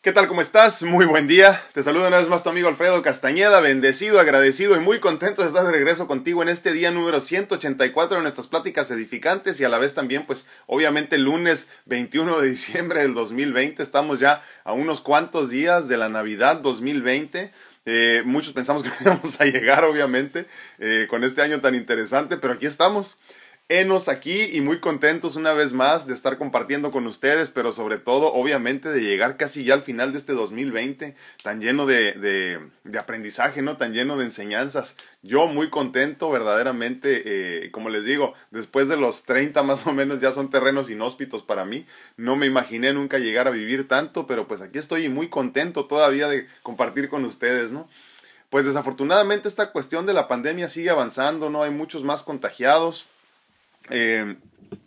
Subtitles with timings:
[0.00, 0.28] ¿Qué tal?
[0.28, 0.84] ¿Cómo estás?
[0.84, 1.60] Muy buen día.
[1.72, 5.48] Te saluda una vez más tu amigo Alfredo Castañeda, bendecido, agradecido y muy contento de
[5.48, 9.68] estar de regreso contigo en este día número 184 de nuestras pláticas edificantes y a
[9.68, 13.82] la vez también, pues, obviamente lunes 21 de diciembre del 2020.
[13.82, 17.50] Estamos ya a unos cuantos días de la Navidad 2020.
[17.84, 20.46] Eh, muchos pensamos que íbamos a llegar, obviamente,
[20.78, 23.18] eh, con este año tan interesante, pero aquí estamos.
[23.70, 27.98] Enos aquí y muy contentos una vez más de estar compartiendo con ustedes, pero sobre
[27.98, 32.98] todo, obviamente, de llegar casi ya al final de este 2020, tan lleno de, de,
[32.98, 33.76] aprendizaje, ¿no?
[33.76, 34.96] Tan lleno de enseñanzas.
[35.22, 37.22] Yo muy contento, verdaderamente,
[37.66, 41.42] eh, como les digo, después de los 30 más o menos ya son terrenos inhóspitos
[41.42, 41.84] para mí.
[42.16, 46.26] No me imaginé nunca llegar a vivir tanto, pero pues aquí estoy muy contento todavía
[46.28, 47.86] de compartir con ustedes, ¿no?
[48.48, 51.64] Pues desafortunadamente esta cuestión de la pandemia sigue avanzando, ¿no?
[51.64, 53.04] Hay muchos más contagiados
[53.90, 54.36] eh,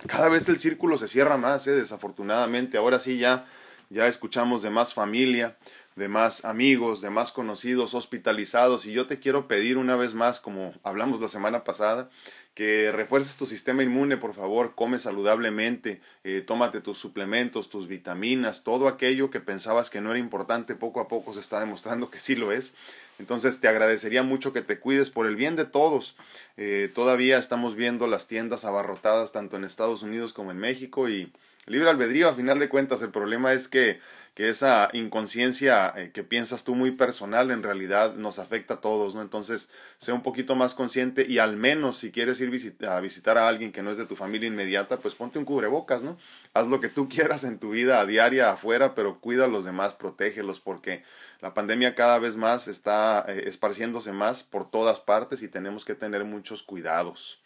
[0.08, 2.78] cada vez el círculo se cierra más, eh, desafortunadamente.
[2.78, 3.46] Ahora sí ya,
[3.90, 5.58] ya escuchamos de más familia,
[5.96, 8.86] de más amigos, de más conocidos hospitalizados.
[8.86, 12.10] Y yo te quiero pedir una vez más, como hablamos la semana pasada,
[12.54, 18.64] que refuerces tu sistema inmune, por favor, come saludablemente, eh, tómate tus suplementos, tus vitaminas,
[18.64, 22.20] todo aquello que pensabas que no era importante, poco a poco se está demostrando que
[22.20, 22.74] sí lo es.
[23.22, 26.16] Entonces te agradecería mucho que te cuides por el bien de todos.
[26.58, 31.32] Eh, todavía estamos viendo las tiendas abarrotadas tanto en Estados Unidos como en México y
[31.68, 34.00] libre albedrío a final de cuentas el problema es que
[34.34, 39.14] que esa inconsciencia eh, que piensas tú muy personal en realidad nos afecta a todos,
[39.14, 39.22] ¿no?
[39.22, 43.50] Entonces, sea un poquito más consciente y al menos si quieres ir a visitar a
[43.50, 46.18] alguien que no es de tu familia inmediata, pues ponte un cubrebocas, ¿no?
[46.54, 49.96] Haz lo que tú quieras en tu vida diaria afuera, pero cuida a los demás,
[49.96, 51.04] protégelos, porque
[51.42, 55.96] la pandemia cada vez más está eh, esparciéndose más por todas partes y tenemos que
[55.96, 57.42] tener muchos cuidados.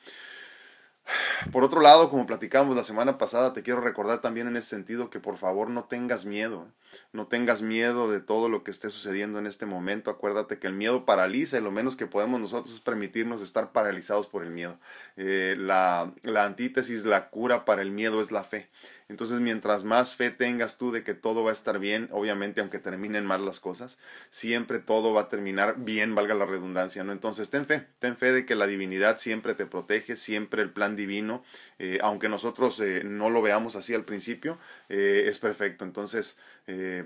[1.51, 5.09] Por otro lado, como platicamos la semana pasada, te quiero recordar también en ese sentido
[5.09, 6.67] que por favor no tengas miedo,
[7.13, 10.11] no tengas miedo de todo lo que esté sucediendo en este momento.
[10.11, 14.27] Acuérdate que el miedo paraliza y lo menos que podemos nosotros es permitirnos estar paralizados
[14.27, 14.77] por el miedo.
[15.17, 18.69] Eh, la, la antítesis, la cura para el miedo es la fe.
[19.07, 22.79] Entonces, mientras más fe tengas tú de que todo va a estar bien, obviamente, aunque
[22.79, 23.99] terminen mal las cosas,
[24.31, 27.11] siempre todo va a terminar bien, valga la redundancia, ¿no?
[27.11, 30.95] Entonces, ten fe, ten fe de que la divinidad siempre te protege, siempre el plan
[30.95, 31.43] divino,
[31.77, 34.57] eh, aunque nosotros eh, no lo veamos así al principio,
[34.89, 35.85] eh, es perfecto.
[35.85, 36.39] Entonces,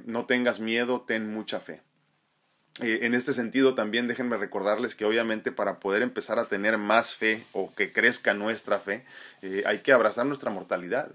[0.05, 1.81] no tengas miedo, ten mucha fe.
[2.79, 7.43] en este sentido también déjenme recordarles que obviamente para poder empezar a tener más fe
[7.51, 9.05] o que crezca nuestra fe,
[9.65, 11.11] hay que abrazar nuestra mortalidad.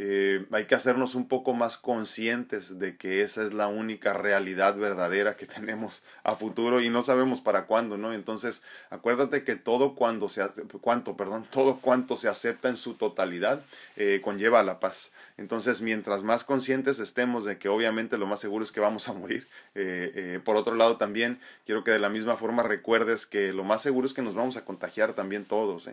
[0.00, 4.76] Eh, hay que hacernos un poco más conscientes de que esa es la única realidad
[4.76, 8.12] verdadera que tenemos a futuro y no sabemos para cuándo, ¿no?
[8.12, 10.48] Entonces, acuérdate que todo cuando se
[10.80, 13.60] cuanto, perdón, todo cuanto se acepta en su totalidad
[13.96, 15.10] eh, conlleva la paz.
[15.36, 19.12] Entonces, mientras más conscientes estemos de que obviamente lo más seguro es que vamos a
[19.14, 23.64] morir, eh, por otro lado también quiero que de la misma forma recuerdes que lo
[23.64, 25.88] más seguro es que nos vamos a contagiar también todos,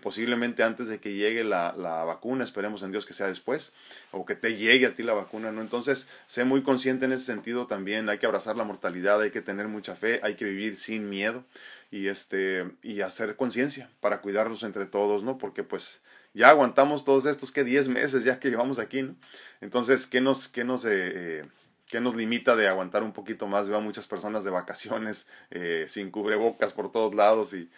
[0.00, 3.72] posiblemente antes de que llegue la, la vacuna, esperemos en Dios que sea después después
[4.10, 5.60] o que te llegue a ti la vacuna, ¿no?
[5.60, 9.42] Entonces, sé muy consciente en ese sentido también, hay que abrazar la mortalidad, hay que
[9.42, 11.44] tener mucha fe, hay que vivir sin miedo
[11.90, 15.36] y este y hacer conciencia para cuidarnos entre todos, ¿no?
[15.36, 16.00] Porque pues
[16.32, 19.14] ya aguantamos todos estos que 10 meses ya que llevamos aquí, ¿no?
[19.60, 21.44] Entonces, ¿qué nos qué nos eh,
[21.86, 23.68] ¿Qué nos limita de aguantar un poquito más?
[23.68, 27.70] Veo a muchas personas de vacaciones eh, sin cubrebocas por todos lados y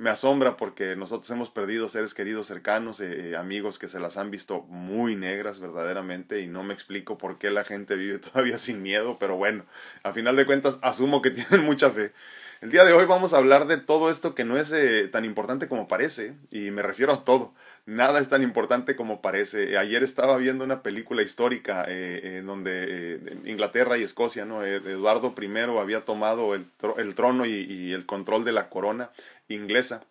[0.00, 4.16] me asombra porque nosotros hemos perdido seres queridos cercanos, eh, eh, amigos que se las
[4.16, 8.56] han visto muy negras verdaderamente y no me explico por qué la gente vive todavía
[8.56, 9.66] sin miedo, pero bueno,
[10.02, 12.14] a final de cuentas asumo que tienen mucha fe.
[12.62, 15.26] El día de hoy vamos a hablar de todo esto que no es eh, tan
[15.26, 17.52] importante como parece y me refiero a todo.
[17.86, 19.76] Nada es tan importante como parece.
[19.78, 24.64] Ayer estaba viendo una película histórica en donde Inglaterra y Escocia, ¿no?
[24.64, 25.48] Eduardo I
[25.78, 29.10] había tomado el, trono y el control de la corona
[29.48, 30.04] inglesa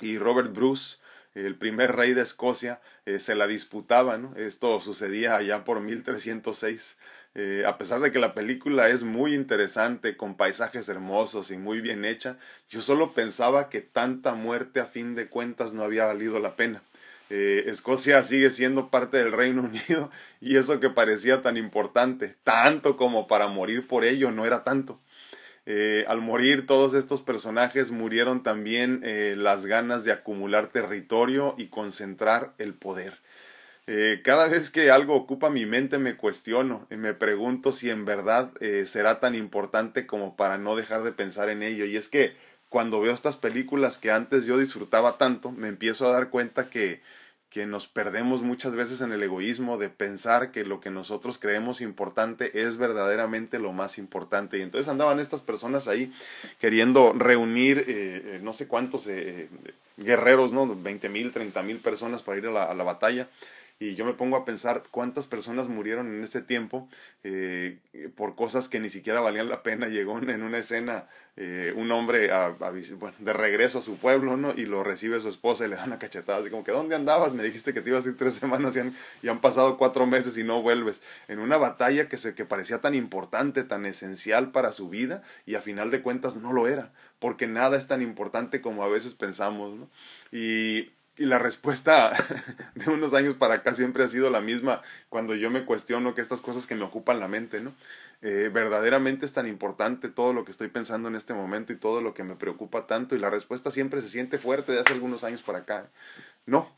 [0.00, 0.98] y Robert Bruce,
[1.34, 4.30] el primer rey de Escocia, eh, se la disputaban.
[4.36, 6.98] Esto sucedía allá por 1306.
[7.38, 11.82] Eh, a pesar de que la película es muy interesante, con paisajes hermosos y muy
[11.82, 12.38] bien hecha,
[12.70, 16.80] yo solo pensaba que tanta muerte a fin de cuentas no había valido la pena.
[17.28, 20.10] Eh, Escocia sigue siendo parte del Reino Unido
[20.40, 24.98] y eso que parecía tan importante, tanto como para morir por ello, no era tanto.
[25.66, 29.02] Eh, al morir todos estos personajes murieron también
[29.36, 33.18] las ganas de acumular territorio y concentrar el poder.
[33.86, 38.04] Eh, cada vez que algo ocupa mi mente me cuestiono y me pregunto si en
[38.04, 38.50] verdad
[38.84, 41.84] será tan importante como para no dejar de pensar en ello.
[41.84, 42.34] Y es que
[42.68, 47.00] cuando veo estas películas que antes yo disfrutaba tanto, me empiezo a dar cuenta que
[47.56, 51.80] que nos perdemos muchas veces en el egoísmo de pensar que lo que nosotros creemos
[51.80, 54.58] importante es verdaderamente lo más importante.
[54.58, 56.12] Y entonces andaban estas personas ahí
[56.60, 59.48] queriendo reunir eh, eh, no sé cuántos eh,
[59.96, 60.66] guerreros, ¿no?
[60.66, 63.26] 20 mil, 30 mil personas para ir a la batalla
[63.78, 66.88] y yo me pongo a pensar cuántas personas murieron en ese tiempo
[67.24, 67.78] eh,
[68.16, 69.88] por cosas que ni siquiera valían la pena.
[69.96, 71.06] Llegó en una escena
[71.36, 72.30] eh, un hombre
[73.18, 74.54] de regreso a su pueblo, ¿no?
[74.56, 77.34] Y lo recibe su esposa y le da una cachetada, así como que, ¿dónde andabas?
[77.34, 80.06] Me dijiste que te ibas a ir tres semanas y han, y han pasado cuatro
[80.06, 81.02] meses y no vuelves.
[81.28, 85.54] En una batalla que, se, que parecía tan importante, tan esencial para su vida y
[85.56, 89.12] a final de cuentas no lo era, porque nada es tan importante como a veces
[89.12, 89.90] pensamos, ¿no?
[90.32, 92.12] Y y la respuesta
[92.74, 96.20] de unos años para acá siempre ha sido la misma cuando yo me cuestiono que
[96.20, 97.72] estas cosas que me ocupan la mente, ¿no?
[98.22, 102.00] Eh, verdaderamente es tan importante todo lo que estoy pensando en este momento y todo
[102.00, 105.22] lo que me preocupa tanto y la respuesta siempre se siente fuerte de hace algunos
[105.24, 105.90] años para acá.
[106.46, 106.74] No,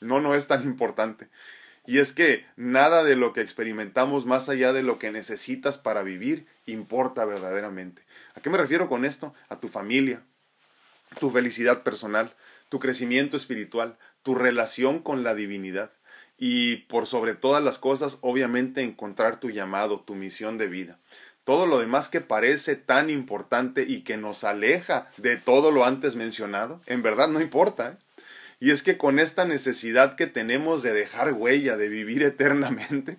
[0.00, 1.28] no, no es tan importante.
[1.86, 6.02] Y es que nada de lo que experimentamos más allá de lo que necesitas para
[6.02, 8.02] vivir importa verdaderamente.
[8.34, 9.32] ¿A qué me refiero con esto?
[9.48, 10.22] A tu familia,
[11.20, 12.34] tu felicidad personal,
[12.76, 15.92] tu crecimiento espiritual, tu relación con la divinidad
[16.36, 20.98] y por sobre todas las cosas, obviamente, encontrar tu llamado, tu misión de vida.
[21.44, 26.16] Todo lo demás que parece tan importante y que nos aleja de todo lo antes
[26.16, 27.92] mencionado, en verdad no importa.
[27.92, 28.22] ¿eh?
[28.60, 33.16] Y es que con esta necesidad que tenemos de dejar huella, de vivir eternamente,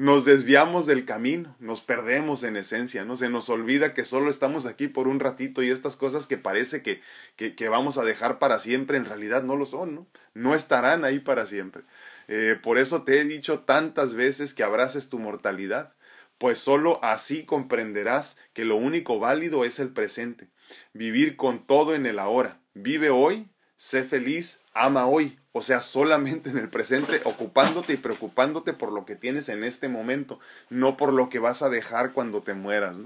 [0.00, 3.16] nos desviamos del camino, nos perdemos en esencia, ¿no?
[3.16, 6.82] Se nos olvida que solo estamos aquí por un ratito y estas cosas que parece
[6.82, 7.02] que,
[7.36, 10.06] que, vamos a dejar para siempre, en realidad no lo son, ¿no?
[10.32, 11.82] No estarán ahí para siempre.
[12.28, 15.92] Eh, por eso te he dicho tantas veces que abraces tu mortalidad,
[16.38, 20.48] pues solo así comprenderás que lo único válido es el presente,
[20.94, 22.58] vivir con todo en el ahora.
[22.72, 28.72] Vive hoy, sé feliz, ama hoy, o sea, solamente en el presente, ocupándote y preocupándote
[28.72, 30.38] por lo que tienes en este momento,
[30.68, 32.96] no por lo que vas a dejar cuando te mueras.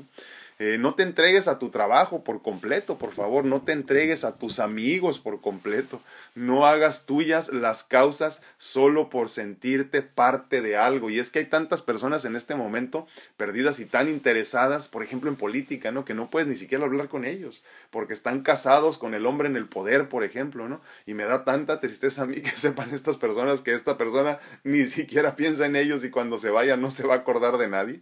[0.60, 4.36] Eh, no te entregues a tu trabajo por completo, por favor, no te entregues a
[4.36, 6.00] tus amigos por completo,
[6.36, 11.10] no hagas tuyas las causas solo por sentirte parte de algo.
[11.10, 15.28] Y es que hay tantas personas en este momento perdidas y tan interesadas, por ejemplo,
[15.28, 16.04] en política, ¿no?
[16.04, 19.56] Que no puedes ni siquiera hablar con ellos, porque están casados con el hombre en
[19.56, 20.80] el poder, por ejemplo, ¿no?
[21.04, 24.84] Y me da tanta tristeza a mí que sepan estas personas que esta persona ni
[24.84, 28.00] siquiera piensa en ellos y cuando se vaya no se va a acordar de nadie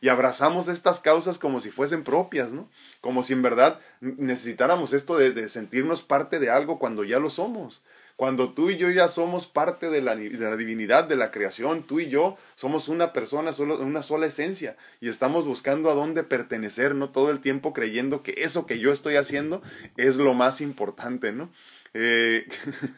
[0.00, 2.68] y abrazamos estas causas como si fuesen propias, ¿no?
[3.00, 7.82] Como si en verdad necesitáramos esto de, sentirnos parte de algo cuando ya lo somos.
[8.16, 11.84] Cuando tú y yo ya somos parte de la, de la, divinidad, de la creación,
[11.84, 16.24] tú y yo somos una persona, solo, una sola esencia, y estamos buscando a dónde
[16.24, 17.10] pertenecer, ¿no?
[17.10, 19.62] Todo el tiempo creyendo que eso que yo estoy haciendo
[19.96, 21.48] es lo más importante, ¿no?
[21.94, 22.48] Eh,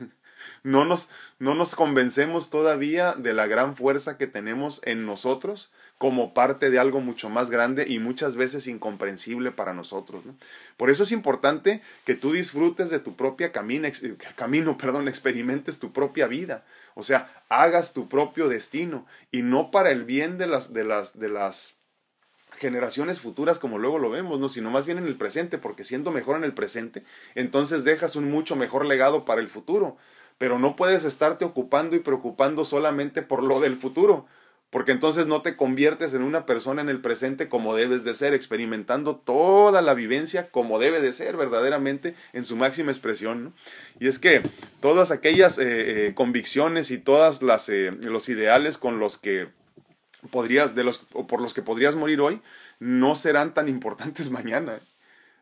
[0.62, 5.70] no, nos, no nos convencemos todavía de la gran fuerza que tenemos en nosotros
[6.00, 10.25] como parte de algo mucho más grande y muchas veces incomprensible para nosotros.
[10.79, 13.87] Por eso es importante que tú disfrutes de tu propia camino,
[14.35, 16.64] camino, perdón, experimentes tu propia vida.
[16.94, 21.19] O sea, hagas tu propio destino y no para el bien de las, de las,
[21.19, 21.81] de las
[22.56, 24.49] generaciones futuras como luego lo vemos, ¿no?
[24.49, 27.05] sino más bien en el presente, porque siendo mejor en el presente,
[27.35, 29.98] entonces dejas un mucho mejor legado para el futuro.
[30.39, 34.27] Pero no puedes estarte ocupando y preocupando solamente por lo del futuro,
[34.70, 38.34] porque entonces no te conviertes en una persona en el presente como debes de ser,
[38.34, 43.53] experimentando toda la vivencia como debe de ser verdaderamente en su máxima expresión.
[43.98, 44.43] Y es que
[44.81, 49.48] todas aquellas eh, eh, convicciones y todas las eh, los ideales con los que
[50.31, 52.41] podrías de los o por los que podrías morir hoy
[52.79, 54.81] no serán tan importantes mañana.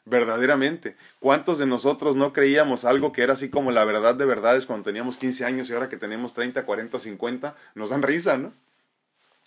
[0.07, 0.97] Verdaderamente.
[1.21, 4.85] ¿Cuántos de nosotros no creíamos algo que era así como la verdad de verdades cuando
[4.85, 7.55] teníamos 15 años y ahora que tenemos 30, 40, 50?
[7.75, 8.55] Nos dan risa, ¿no?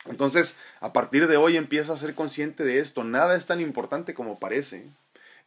[0.05, 3.03] Entonces, a partir de hoy empieza a ser consciente de esto.
[3.03, 4.85] Nada es tan importante como parece.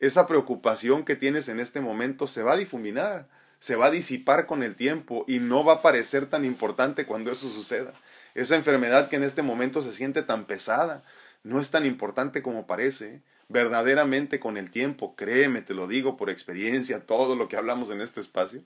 [0.01, 3.27] Esa preocupación que tienes en este momento se va a difuminar,
[3.59, 7.33] se va a disipar con el tiempo y no va a parecer tan importante cuando
[7.33, 7.93] eso suceda.
[8.35, 11.03] Esa enfermedad que en este momento se siente tan pesada
[11.45, 13.21] no es tan importante como parece.
[13.49, 18.01] Verdaderamente con el tiempo, créeme, te lo digo por experiencia, todo lo que hablamos en
[18.01, 18.63] este espacio,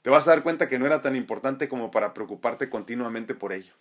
[0.00, 3.52] te vas a dar cuenta que no era tan importante como para preocuparte continuamente por
[3.52, 3.74] ello.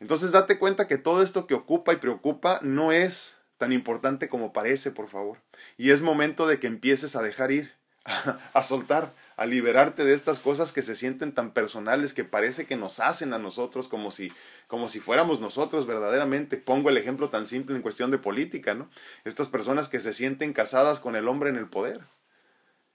[0.00, 4.52] Entonces date cuenta que todo esto que ocupa y preocupa no es tan importante como
[4.52, 5.38] parece, por favor.
[5.76, 7.72] Y es momento de que empieces a dejar ir,
[8.54, 12.76] a, soltar, a liberarte de estas cosas que se sienten tan personales que parece que
[12.76, 14.32] nos hacen a nosotros como si
[14.66, 16.56] como si fuéramos nosotros verdaderamente.
[16.56, 18.88] Pongo el ejemplo tan simple en cuestión de política, ¿no?
[19.24, 22.00] Estas personas que se sienten casadas con el hombre en el poder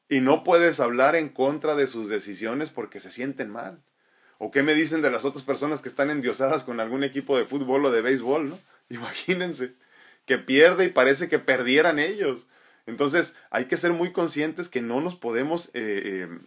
[0.10, 3.84] y no puedes hablar en contra de sus decisiones porque se sienten mal.
[4.38, 7.46] ¿O qué me dicen de las otras personas que están endiosadas con algún equipo de
[7.46, 8.60] fútbol o de béisbol, no?
[8.90, 9.74] Imagínense,
[10.26, 12.48] que pierde y parece que perdieran ellos.
[12.86, 16.40] Entonces hay que ser muy conscientes que no nos podemos, eh, eh,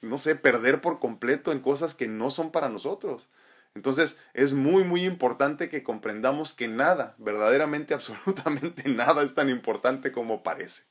[0.00, 3.28] no sé, perder por completo en cosas que no son para nosotros.
[3.74, 10.12] Entonces es muy, muy importante que comprendamos que nada, verdaderamente, absolutamente nada es tan importante
[10.12, 10.84] como parece.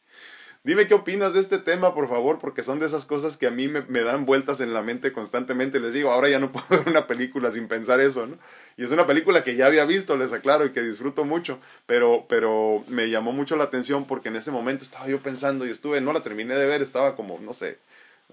[0.63, 3.51] Dime qué opinas de este tema, por favor, porque son de esas cosas que a
[3.51, 5.79] mí me, dan vueltas en la mente constantemente.
[5.79, 8.37] Les digo, ahora ya no puedo ver una película sin pensar eso, ¿no?
[8.77, 12.25] Y es una película que ya había visto, les aclaro, y que disfruto mucho, pero,
[12.29, 15.99] pero me llamó mucho la atención porque en ese momento estaba yo pensando y estuve,
[15.99, 17.79] no la terminé de ver, estaba como, no sé,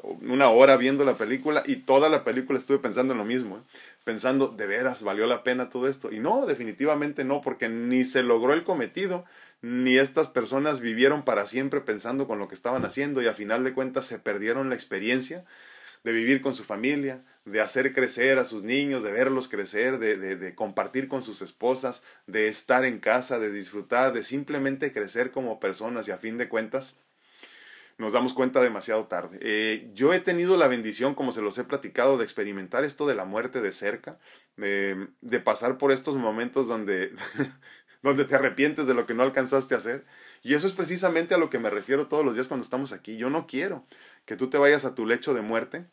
[0.02, 3.60] una hora viendo la película y toda la película estuve pensando en lo mismo, ¿eh?
[4.04, 6.12] pensando, ¿de veras valió la pena todo esto?
[6.12, 9.24] Y no, definitivamente no, porque ni se logró el cometido,
[9.60, 13.64] ni estas personas vivieron para siempre pensando con lo que estaban haciendo y a final
[13.64, 15.44] de cuentas se perdieron la experiencia
[16.04, 20.16] de vivir con su familia, de hacer crecer a sus niños, de verlos crecer, de,
[20.16, 25.58] de, compartir con sus esposas, de estar en casa, de disfrutar, de simplemente crecer como
[25.58, 27.00] personas y a fin de cuentas
[27.98, 29.38] nos damos cuenta demasiado tarde.
[29.42, 33.16] Eh, yo he tenido la bendición, como se los he platicado, de experimentar esto de
[33.16, 34.18] la muerte de cerca,
[34.56, 37.12] de, de pasar por estos momentos donde
[38.02, 40.04] donde te arrepientes de lo que no alcanzaste a hacer.
[40.42, 43.16] Y eso es precisamente a lo que me refiero todos los días cuando estamos aquí.
[43.16, 43.86] Yo no quiero
[44.24, 45.86] que tú te vayas a tu lecho de muerte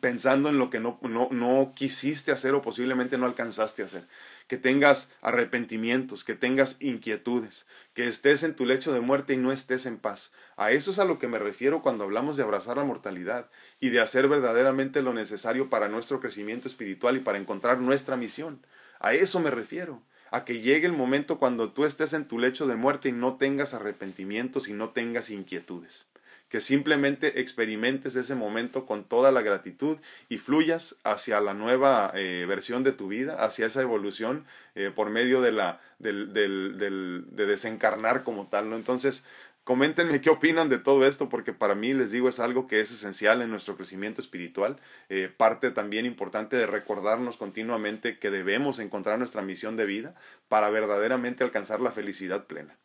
[0.00, 4.08] pensando en lo que no, no, no quisiste hacer o posiblemente no alcanzaste a hacer.
[4.48, 9.52] Que tengas arrepentimientos, que tengas inquietudes, que estés en tu lecho de muerte y no
[9.52, 10.32] estés en paz.
[10.56, 13.48] A eso es a lo que me refiero cuando hablamos de abrazar la mortalidad
[13.78, 18.66] y de hacer verdaderamente lo necesario para nuestro crecimiento espiritual y para encontrar nuestra misión.
[18.98, 22.66] A eso me refiero a que llegue el momento cuando tú estés en tu lecho
[22.66, 26.06] de muerte y no tengas arrepentimientos y no tengas inquietudes.
[26.48, 32.44] Que simplemente experimentes ese momento con toda la gratitud y fluyas hacia la nueva eh,
[32.46, 34.44] versión de tu vida, hacia esa evolución
[34.76, 38.72] eh, por medio de la del, del, de desencarnar como tal.
[38.74, 39.24] Entonces,
[39.66, 42.92] Coméntenme qué opinan de todo esto, porque para mí, les digo, es algo que es
[42.92, 44.76] esencial en nuestro crecimiento espiritual,
[45.08, 50.14] eh, parte también importante de recordarnos continuamente que debemos encontrar nuestra misión de vida
[50.48, 52.76] para verdaderamente alcanzar la felicidad plena.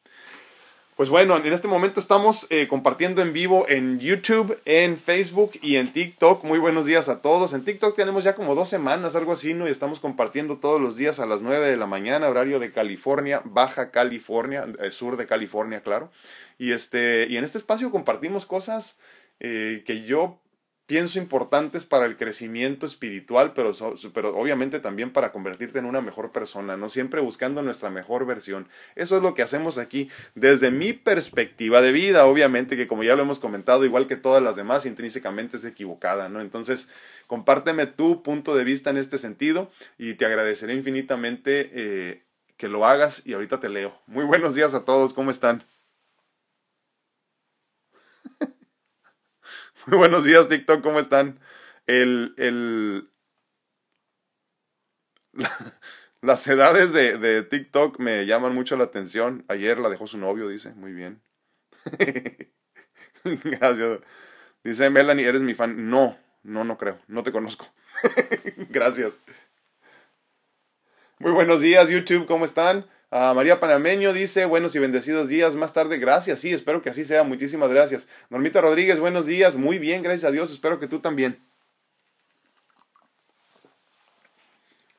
[0.98, 5.78] Pues bueno, en este momento estamos eh, compartiendo en vivo en YouTube, en Facebook y
[5.78, 6.44] en TikTok.
[6.44, 7.54] Muy buenos días a todos.
[7.54, 9.70] En TikTok tenemos ya como dos semanas, algo así, ¿no?
[9.70, 13.42] Y estamos compartiendo todos los días a las 9 de la mañana, horario de California,
[13.46, 16.12] Baja California, eh, sur de California, claro.
[16.58, 19.00] Y, este, y en este espacio compartimos cosas
[19.40, 20.40] eh, que yo
[20.86, 23.74] pienso importantes para el crecimiento espiritual, pero,
[24.14, 28.68] pero obviamente también para convertirte en una mejor persona, no siempre buscando nuestra mejor versión.
[28.96, 33.16] Eso es lo que hacemos aquí desde mi perspectiva de vida, obviamente que como ya
[33.16, 36.42] lo hemos comentado, igual que todas las demás, intrínsecamente es equivocada, ¿no?
[36.42, 36.92] Entonces,
[37.28, 42.24] compárteme tu punto de vista en este sentido y te agradeceré infinitamente eh,
[42.58, 43.98] que lo hagas y ahorita te leo.
[44.08, 45.71] Muy buenos días a todos, ¿cómo están?
[49.88, 51.40] Muy buenos días, TikTok, ¿cómo están?
[51.88, 53.10] El, el,
[56.22, 59.44] las edades de, de, TikTok me llaman mucho la atención.
[59.48, 60.74] Ayer la dejó su novio, dice.
[60.74, 61.22] Muy bien.
[63.24, 64.00] Gracias.
[64.64, 65.90] Dice Melanie, ¿eres mi fan?
[65.90, 67.00] No, no, no creo.
[67.08, 67.66] No te conozco.
[68.70, 69.18] Gracias.
[71.18, 72.86] Muy buenos días, YouTube, ¿cómo están?
[73.14, 75.56] Ah, María Panameño dice, buenos y bendecidos días.
[75.56, 76.40] Más tarde, gracias.
[76.40, 77.24] Sí, espero que así sea.
[77.24, 78.08] Muchísimas gracias.
[78.30, 79.56] Normita Rodríguez, buenos días.
[79.56, 80.50] Muy bien, gracias a Dios.
[80.50, 81.46] Espero que tú también.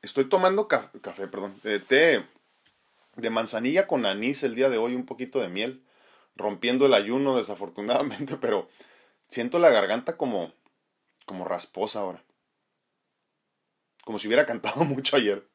[0.03, 2.23] Estoy tomando café, perdón, eh, té
[3.15, 5.83] de manzanilla con anís el día de hoy, un poquito de miel,
[6.35, 8.69] rompiendo el ayuno desafortunadamente, pero
[9.27, 10.53] siento la garganta como,
[11.25, 12.23] como rasposa ahora.
[14.03, 15.47] Como si hubiera cantado mucho ayer.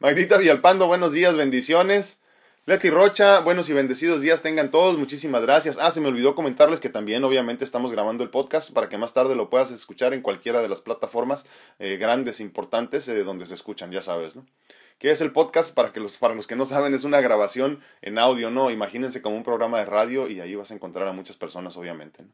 [0.00, 2.22] Magdita Villalpando, buenos días, bendiciones.
[2.66, 5.76] Leti Rocha, buenos y bendecidos días tengan todos, muchísimas gracias.
[5.80, 9.12] Ah, se me olvidó comentarles que también obviamente estamos grabando el podcast para que más
[9.12, 11.46] tarde lo puedas escuchar en cualquiera de las plataformas
[11.80, 14.46] eh, grandes, importantes, eh, donde se escuchan, ya sabes, ¿no?
[15.00, 15.74] ¿Qué es el podcast?
[15.74, 18.70] Para, que los, para los que no saben, es una grabación en audio, ¿no?
[18.70, 22.22] Imagínense como un programa de radio y ahí vas a encontrar a muchas personas, obviamente.
[22.22, 22.28] ¿no?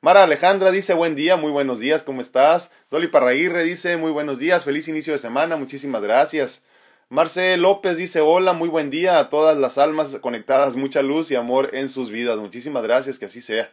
[0.00, 2.72] Mara Alejandra dice buen día, muy buenos días, ¿cómo estás?
[2.90, 6.62] Dolly Parraguirre dice muy buenos días, feliz inicio de semana, muchísimas gracias.
[7.08, 11.36] Marce López dice, hola, muy buen día a todas las almas conectadas, mucha luz y
[11.36, 12.36] amor en sus vidas.
[12.38, 13.70] Muchísimas gracias, que así sea.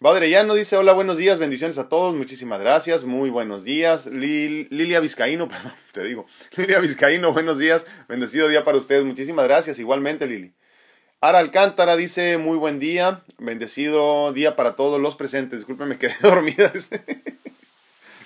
[0.00, 4.08] Badrellano dice, hola, buenos días, bendiciones a todos, muchísimas gracias, muy buenos días.
[4.08, 9.78] Lilia Vizcaíno, perdón, te digo, Lilia Vizcaíno, buenos días, bendecido día para ustedes, muchísimas gracias,
[9.78, 10.52] igualmente Lili.
[11.22, 15.60] Ara Alcántara dice, muy buen día, bendecido día para todos los presentes.
[15.60, 16.70] Disculpen, me quedé dormida.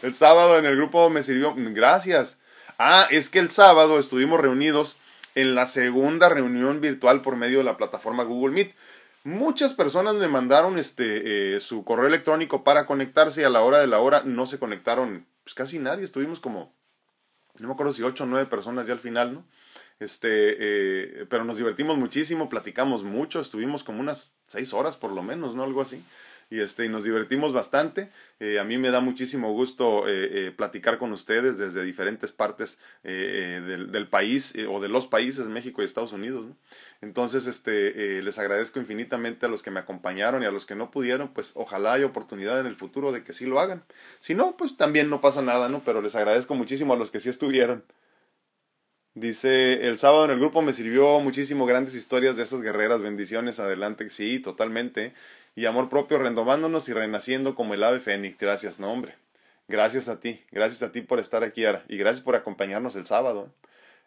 [0.02, 2.41] el sábado en el grupo me sirvió, gracias.
[2.84, 4.96] Ah, es que el sábado estuvimos reunidos
[5.36, 8.74] en la segunda reunión virtual por medio de la plataforma Google Meet.
[9.22, 13.78] Muchas personas me mandaron este, eh, su correo electrónico para conectarse y a la hora
[13.78, 16.02] de la hora no se conectaron pues casi nadie.
[16.02, 16.74] Estuvimos como,
[17.60, 19.44] no me acuerdo si ocho o nueve personas ya al final, ¿no?
[20.00, 25.22] Este, eh, pero nos divertimos muchísimo, platicamos mucho, estuvimos como unas seis horas por lo
[25.22, 25.62] menos, ¿no?
[25.62, 26.02] Algo así
[26.52, 28.10] y, este, y nos divertimos bastante.
[28.38, 32.78] Eh, a mí me da muchísimo gusto eh, eh, platicar con ustedes desde diferentes partes
[33.02, 36.44] del, del, país o de los países, México y Estados Unidos.
[37.00, 40.90] Entonces, este, les agradezco infinitamente a los que me acompañaron y a los que no
[40.90, 43.82] pudieron, pues ojalá haya oportunidad en el futuro de que sí lo hagan.
[44.20, 45.80] Si no, pues también no pasa nada, ¿no?
[45.86, 47.82] Pero les agradezco muchísimo a los que sí estuvieron.
[49.14, 53.60] Dice, el sábado en el grupo me sirvió muchísimo grandes historias de esas guerreras, bendiciones,
[53.60, 55.12] adelante, sí, totalmente
[55.54, 58.38] y amor propio, renovándonos y renaciendo como el ave fénix.
[58.38, 59.16] Gracias, no hombre.
[59.68, 63.06] Gracias a ti, gracias a ti por estar aquí, Ara, y gracias por acompañarnos el
[63.06, 63.50] sábado.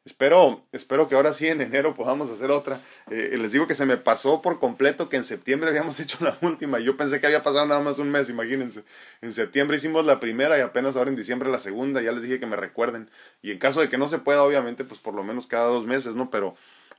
[0.06, 2.80] Espero, espero que ahora sí en enero podamos hacer otra.
[3.10, 6.38] Eh, les digo que se me pasó por completo que en septiembre habíamos hecho la
[6.42, 6.78] última.
[6.78, 8.84] Yo pensé que había pasado nada más un mes, imagínense.
[9.24, 12.04] En septiembre hicimos la primera y apenas ahora en diciembre la segunda.
[12.04, 13.10] Ya les dije que me recuerden.
[13.42, 15.88] Y en caso de que no se pueda, obviamente, pues por lo menos cada dos
[15.88, 16.30] meses, ¿no?
[16.30, 16.56] Pero,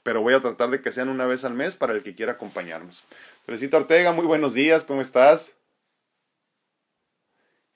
[0.07, 2.35] pero voy a tratar de que sean una vez al mes para el que quiera
[2.35, 3.03] acompañarnos.
[3.45, 5.55] Teresita Ortega, muy buenos días, ¿cómo estás?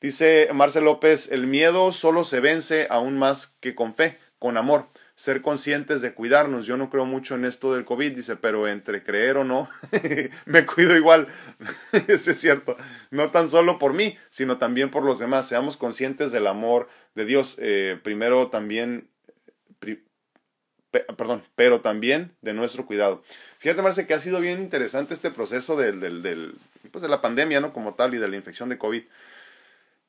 [0.00, 4.86] Dice Marcel López, el miedo solo se vence aún más que con fe, con amor,
[5.16, 6.66] ser conscientes de cuidarnos.
[6.66, 9.68] Yo no creo mucho en esto del COVID, dice, pero entre creer o no,
[10.46, 11.26] me cuido igual.
[12.06, 12.76] Eso es cierto.
[13.10, 15.48] No tan solo por mí, sino también por los demás.
[15.48, 17.56] Seamos conscientes del amor de Dios.
[17.58, 19.09] Eh, primero también
[20.90, 23.22] perdón, pero también de nuestro cuidado.
[23.58, 26.54] Fíjate, Marce, que ha sido bien interesante este proceso del, del,
[26.90, 27.72] pues de la pandemia, ¿no?
[27.72, 29.02] Como tal, y de la infección de COVID.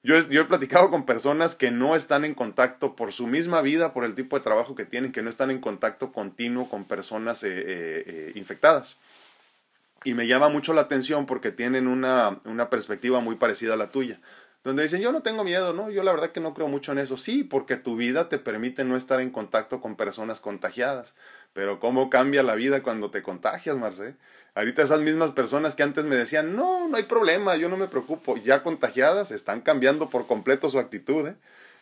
[0.04, 3.62] Yo he, yo he platicado con personas que no están en contacto por su misma
[3.62, 6.86] vida, por el tipo de trabajo que tienen, que no están en contacto continuo con
[6.86, 8.98] personas eh, eh, eh, infectadas.
[10.04, 13.92] Y me llama mucho la atención porque tienen una, una perspectiva muy parecida a la
[13.92, 14.20] tuya
[14.64, 15.90] donde dicen, yo no tengo miedo, ¿no?
[15.90, 17.18] Yo la verdad que no creo mucho en eso.
[17.18, 21.16] Sí, porque tu vida te permite no estar en contacto con personas contagiadas.
[21.54, 24.16] Pero ¿cómo cambia la vida cuando te contagias, Marce?
[24.54, 27.88] Ahorita esas mismas personas que antes me decían, no, no hay problema, yo no me
[27.88, 31.36] preocupo, ya contagiadas, están cambiando por completo su actitud, ¿eh?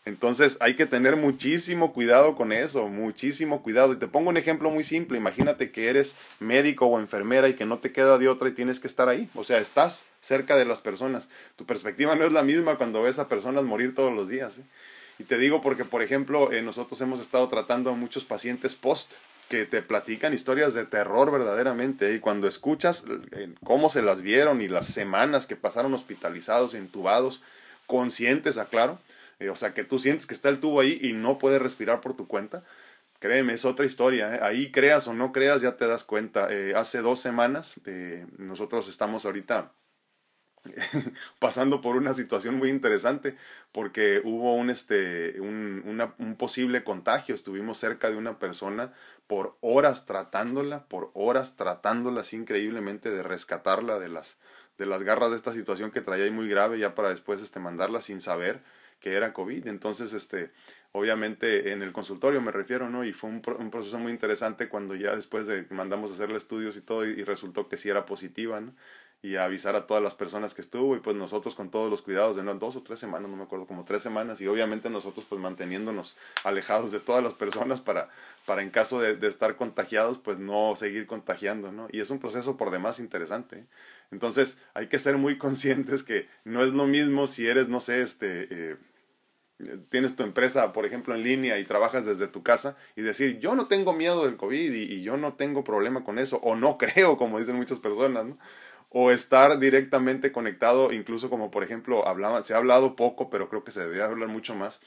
[0.10, 3.94] Entonces hay que tener muchísimo cuidado con eso, muchísimo cuidado.
[3.94, 5.20] Y te pongo un ejemplo muy simple.
[5.20, 8.80] Imagínate que eres médico o enfermera y que no te queda de otra y tienes
[8.80, 9.30] que estar ahí.
[9.36, 11.30] O sea, estás cerca de las personas.
[11.56, 14.58] Tu perspectiva no es la misma cuando ves a personas morir todos los días.
[14.58, 14.64] ¿eh?
[15.20, 19.12] Y te digo porque, por ejemplo, eh, nosotros hemos estado tratando a muchos pacientes post
[19.48, 22.10] que te platican historias de terror verdaderamente.
[22.10, 22.16] ¿eh?
[22.16, 23.06] Y cuando escuchas
[23.64, 27.44] cómo se las vieron y las semanas que pasaron hospitalizados, intubados,
[27.86, 31.38] conscientes, aclaro eh, o sea, que tú sientes que está el tubo ahí y no
[31.38, 32.64] puedes respirar por tu cuenta.
[33.20, 34.36] Créeme, es otra historia.
[34.36, 34.40] ¿eh?
[34.42, 36.48] Ahí creas o no creas, ya te das cuenta.
[36.52, 37.76] Eh, hace dos semanas,
[38.38, 39.74] nosotros estamos ahorita
[41.40, 43.36] pasando por una situación muy interesante
[43.72, 45.84] porque hubo un, este, un,
[46.18, 47.36] un posible contagio.
[47.36, 48.94] Estuvimos cerca de una persona
[49.28, 54.40] por horas tratándola, por horas tratándola así increíblemente de rescatarla de las,
[54.78, 57.60] de las garras de esta situación que traía ahí muy grave ya para después este,
[57.60, 58.64] mandarla sin saber
[59.00, 59.68] que era COVID.
[59.68, 60.52] Entonces, este,
[60.92, 63.04] obviamente en el consultorio me refiero, ¿no?
[63.04, 66.78] Y fue un, un proceso muy interesante cuando ya después de mandamos a hacerle estudios
[66.78, 68.74] y todo y, resultó que sí era positiva, ¿no?
[69.22, 72.38] Y avisar a todas las personas que estuvo y pues nosotros con todos los cuidados
[72.38, 72.56] de ¿no?
[72.56, 76.16] dos o tres semanas, no me acuerdo, como tres semanas y obviamente nosotros pues manteniéndonos
[76.46, 78.08] alejados de todas las personas para,
[78.46, 81.90] para en caso de, de estar contagiados pues no seguir contagiando, ¿no?
[81.92, 83.58] Y es un proceso por demás interesante.
[83.58, 83.66] ¿eh?
[84.12, 88.02] Entonces hay que ser muy conscientes que no es lo mismo si eres, no sé,
[88.02, 88.48] este...
[88.50, 88.78] Eh,
[89.90, 93.56] tienes tu empresa, por ejemplo, en línea y trabajas desde tu casa y decir, yo
[93.56, 97.18] no tengo miedo del COVID y, yo no tengo problema con eso, o no creo,
[97.18, 98.38] como dicen muchas personas, ¿no?
[98.92, 103.64] O estar directamente conectado, incluso como por ejemplo, hablaba, se ha hablado poco, pero creo
[103.64, 104.82] que se debería hablar mucho más,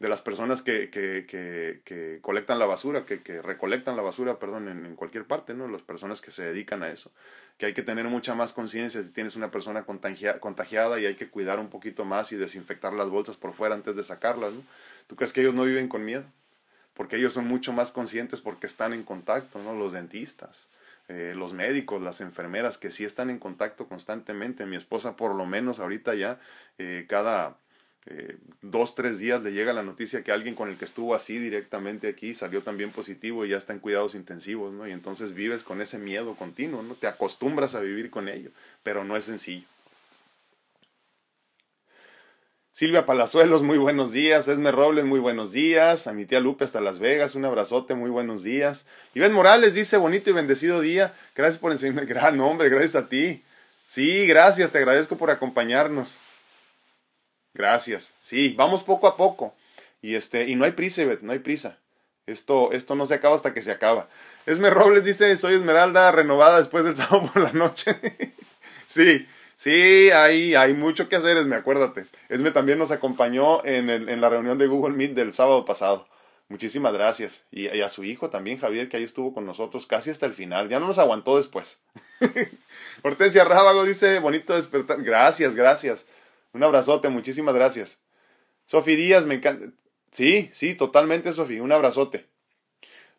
[0.00, 4.38] de las personas que, que, que, que colectan la basura, que, que recolectan la basura,
[4.38, 5.68] perdón, en, en, cualquier parte, ¿no?
[5.68, 7.10] Las personas que se dedican a eso.
[7.58, 11.14] Que hay que tener mucha más conciencia si tienes una persona contagia, contagiada y hay
[11.14, 14.62] que cuidar un poquito más y desinfectar las bolsas por fuera antes de sacarlas, ¿no?
[15.06, 16.24] ¿Tú crees que ellos no viven con miedo?
[16.94, 19.74] Porque ellos son mucho más conscientes porque están en contacto, ¿no?
[19.74, 20.68] Los dentistas.
[21.08, 24.64] Eh, los médicos, las enfermeras que sí están en contacto constantemente.
[24.64, 26.40] Mi esposa por lo menos ahorita ya
[26.78, 27.58] eh, cada
[28.06, 31.38] eh, dos, tres días le llega la noticia que alguien con el que estuvo así
[31.38, 34.86] directamente aquí salió también positivo y ya está en cuidados intensivos, ¿no?
[34.86, 36.94] Y entonces vives con ese miedo continuo, ¿no?
[36.94, 38.50] Te acostumbras a vivir con ello,
[38.82, 39.66] pero no es sencillo.
[42.72, 44.48] Silvia Palazuelos, muy buenos días.
[44.48, 46.08] Esme Robles, muy buenos días.
[46.08, 48.86] A mi tía Lupe hasta Las Vegas, un abrazote, muy buenos días.
[49.14, 51.14] Iván Morales dice, bonito y bendecido día.
[51.36, 52.04] Gracias por enseñarme.
[52.06, 53.42] Gran nombre, gracias a ti.
[53.86, 56.16] Sí, gracias, te agradezco por acompañarnos.
[57.54, 58.14] Gracias.
[58.20, 59.54] Sí, vamos poco a poco.
[60.02, 61.78] Y este, y no hay prisa, no hay prisa.
[62.26, 64.08] Esto, esto no se acaba hasta que se acaba.
[64.46, 67.96] Esme Robles dice, soy Esmeralda renovada después del sábado por la noche.
[68.86, 72.06] sí, sí, hay, hay mucho que hacer, Esme, acuérdate.
[72.28, 76.08] Esme también nos acompañó en, el, en la reunión de Google Meet del sábado pasado.
[76.48, 77.44] Muchísimas gracias.
[77.50, 80.34] Y, y, a su hijo también, Javier, que ahí estuvo con nosotros casi hasta el
[80.34, 80.68] final.
[80.68, 81.80] Ya no nos aguantó después.
[83.02, 85.02] Hortensia Rábago dice, bonito despertar.
[85.02, 86.06] Gracias, gracias.
[86.54, 88.00] Un abrazote, muchísimas gracias.
[88.64, 89.66] Sofi Díaz, me encanta.
[90.12, 91.58] Sí, sí, totalmente, Sofi.
[91.58, 92.26] Un abrazote.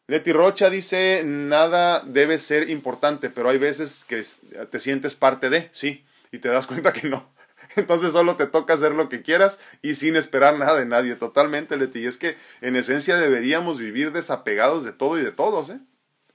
[0.08, 4.24] Leti Rocha dice, nada debe ser importante, pero hay veces que
[4.68, 7.30] te sientes parte de, sí, y te das cuenta que no.
[7.76, 11.16] Entonces solo te toca hacer lo que quieras y sin esperar nada de nadie.
[11.16, 12.00] Totalmente, Leti.
[12.00, 15.80] Y es que en esencia deberíamos vivir desapegados de todo y de todos, ¿eh?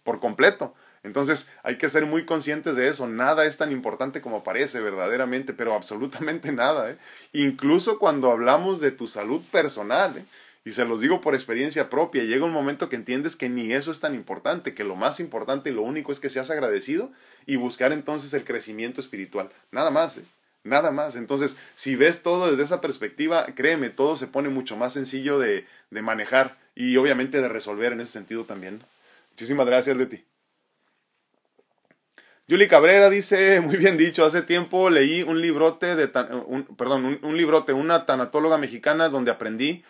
[0.02, 0.74] Por completo.
[1.02, 3.08] Entonces hay que ser muy conscientes de eso.
[3.08, 6.90] Nada es tan importante como parece verdaderamente, pero absolutamente nada.
[6.90, 6.96] ¿eh?
[7.32, 10.24] Incluso cuando hablamos de tu salud personal, ¿eh?
[10.64, 13.90] y se los digo por experiencia propia, llega un momento que entiendes que ni eso
[13.90, 17.10] es tan importante, que lo más importante y lo único es que seas agradecido
[17.46, 19.50] y buscar entonces el crecimiento espiritual.
[19.72, 20.18] Nada más.
[20.18, 20.24] ¿eh?
[20.62, 21.16] Nada más.
[21.16, 25.66] Entonces, si ves todo desde esa perspectiva, créeme, todo se pone mucho más sencillo de,
[25.90, 28.82] de manejar y obviamente de resolver en ese sentido también.
[29.30, 30.29] Muchísimas gracias, Leti.
[32.50, 36.10] Yuli Cabrera dice, muy bien dicho, hace tiempo leí un librote de,
[36.48, 39.84] un, perdón, un, librote, una tanatóloga mexicana donde aprendí,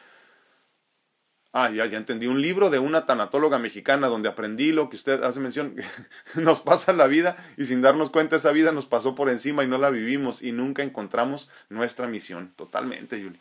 [1.54, 5.22] ah, ya, ya entendí, un libro de una tanatóloga mexicana donde aprendí lo que usted
[5.22, 5.74] hace mención,
[6.34, 9.66] nos pasa la vida y sin darnos cuenta esa vida nos pasó por encima y
[9.66, 13.38] no la vivimos y nunca encontramos nuestra misión, totalmente, Yuli.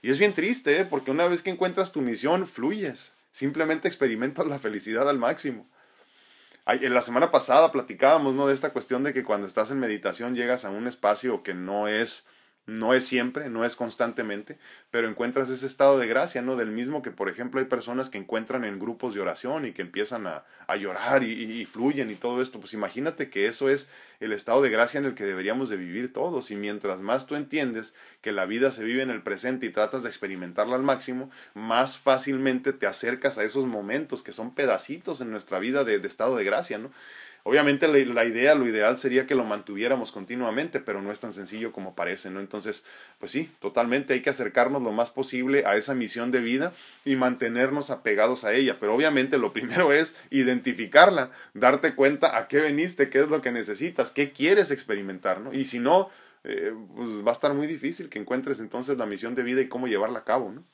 [0.00, 0.84] Y es bien triste, ¿eh?
[0.84, 5.66] porque una vez que encuentras tu misión, fluyes, simplemente experimentas la felicidad al máximo
[6.66, 8.46] en la semana pasada platicábamos, ¿no?
[8.46, 11.88] De esta cuestión de que cuando estás en meditación llegas a un espacio que no
[11.88, 12.26] es
[12.70, 14.56] no es siempre, no es constantemente,
[14.92, 16.54] pero encuentras ese estado de gracia, ¿no?
[16.54, 19.82] Del mismo que, por ejemplo, hay personas que encuentran en grupos de oración y que
[19.82, 20.44] empiezan a,
[20.76, 22.60] llorar y, y, fluyen y todo esto.
[22.60, 26.12] Pues imagínate que eso es el estado de gracia en el que deberíamos de vivir
[26.12, 26.52] todos.
[26.52, 30.04] Y mientras más tú entiendes que la vida se vive en el presente y tratas
[30.04, 35.32] de experimentarla al máximo, más fácilmente te acercas a esos momentos que son pedacitos en
[35.32, 36.92] nuestra vida de, de estado de gracia, ¿no?
[37.42, 41.72] Obviamente la, idea, lo ideal sería que lo mantuviéramos continuamente, pero no es tan sencillo
[41.72, 42.40] como parece, ¿no?
[42.40, 42.84] Entonces,
[43.18, 46.72] pues sí, totalmente hay que acercarnos lo más posible a esa misión de vida
[47.04, 52.58] y mantenernos apegados a ella, pero obviamente lo primero es identificarla, darte cuenta a qué
[52.58, 55.52] veniste, qué es lo que necesitas, qué quieres experimentar, ¿no?
[55.52, 56.10] Y si no,
[56.44, 59.68] eh, pues va a estar muy difícil que encuentres entonces la misión de vida y
[59.68, 60.64] cómo llevarla a cabo, ¿no?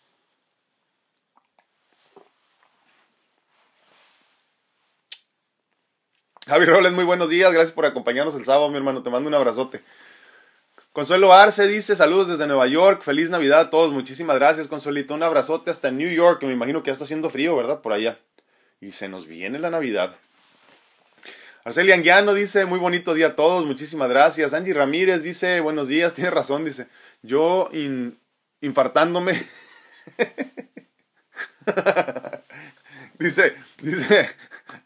[6.47, 7.53] Javi Robles, muy buenos días.
[7.53, 9.03] Gracias por acompañarnos el sábado, mi hermano.
[9.03, 9.83] Te mando un abrazote.
[10.93, 13.03] Consuelo Arce dice saludos desde Nueva York.
[13.03, 13.93] Feliz Navidad a todos.
[13.93, 15.13] Muchísimas gracias, Consuelito.
[15.13, 17.81] Un abrazote hasta New York, que me imagino que ya está haciendo frío, ¿verdad?
[17.81, 18.21] Por allá.
[18.81, 20.15] Y se nos viene la Navidad.
[21.65, 24.55] Arcelia Anguiano dice, muy bonito día a todos, muchísimas gracias.
[24.55, 26.87] Angie Ramírez dice, buenos días, tiene razón, dice,
[27.23, 27.69] yo
[28.61, 29.33] infartándome.
[33.19, 34.31] dice, dice,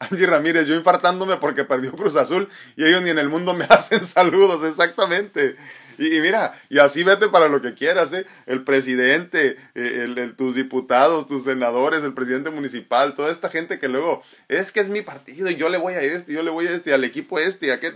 [0.00, 3.64] Angie Ramírez, yo infartándome porque perdió Cruz Azul y ellos ni en el mundo me
[3.68, 5.56] hacen saludos, exactamente.
[5.98, 8.24] Y, mira, y así vete para lo que quieras, ¿eh?
[8.46, 14.22] El presidente, eh, tus diputados, tus senadores, el presidente municipal, toda esta gente que luego,
[14.48, 16.70] es que es mi partido y yo le voy a este, yo le voy a
[16.70, 17.92] este, al equipo este, a qué.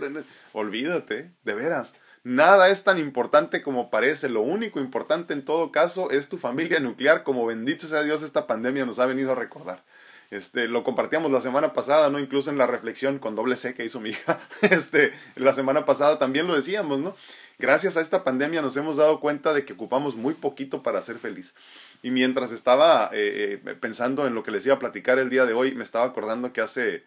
[0.53, 1.95] Olvídate, de veras.
[2.23, 4.29] Nada es tan importante como parece.
[4.29, 8.45] Lo único importante en todo caso es tu familia nuclear, como bendito sea Dios esta
[8.45, 9.83] pandemia nos ha venido a recordar.
[10.31, 12.19] Este, lo compartíamos la semana pasada, ¿no?
[12.19, 16.19] Incluso en la reflexión con doble C que hizo mi hija, este, la semana pasada
[16.19, 17.15] también lo decíamos, ¿no?
[17.57, 21.19] Gracias a esta pandemia nos hemos dado cuenta de que ocupamos muy poquito para ser
[21.19, 21.55] feliz.
[22.03, 25.45] Y mientras estaba eh, eh, pensando en lo que les iba a platicar el día
[25.45, 27.03] de hoy, me estaba acordando que hace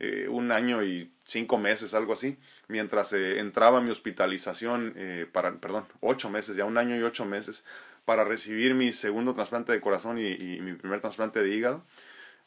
[0.00, 4.96] eh, un año y cinco meses, algo así, mientras entraba mi hospitalización,
[5.30, 7.64] para, perdón, ocho meses, ya un año y ocho meses,
[8.04, 11.84] para recibir mi segundo trasplante de corazón y mi primer trasplante de hígado,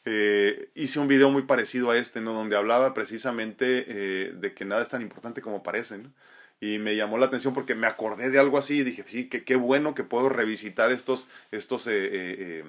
[0.08, 2.32] eh, hice un video muy parecido a este, ¿no?
[2.32, 6.10] Donde hablaba precisamente eh, de que nada es tan importante como parece, ¿no?
[6.58, 9.44] y me llamó la atención porque me acordé de algo así y dije, sí, qué,
[9.44, 12.64] qué bueno que puedo revisitar estos, estos eh,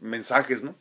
[0.00, 0.74] mensajes, ¿no?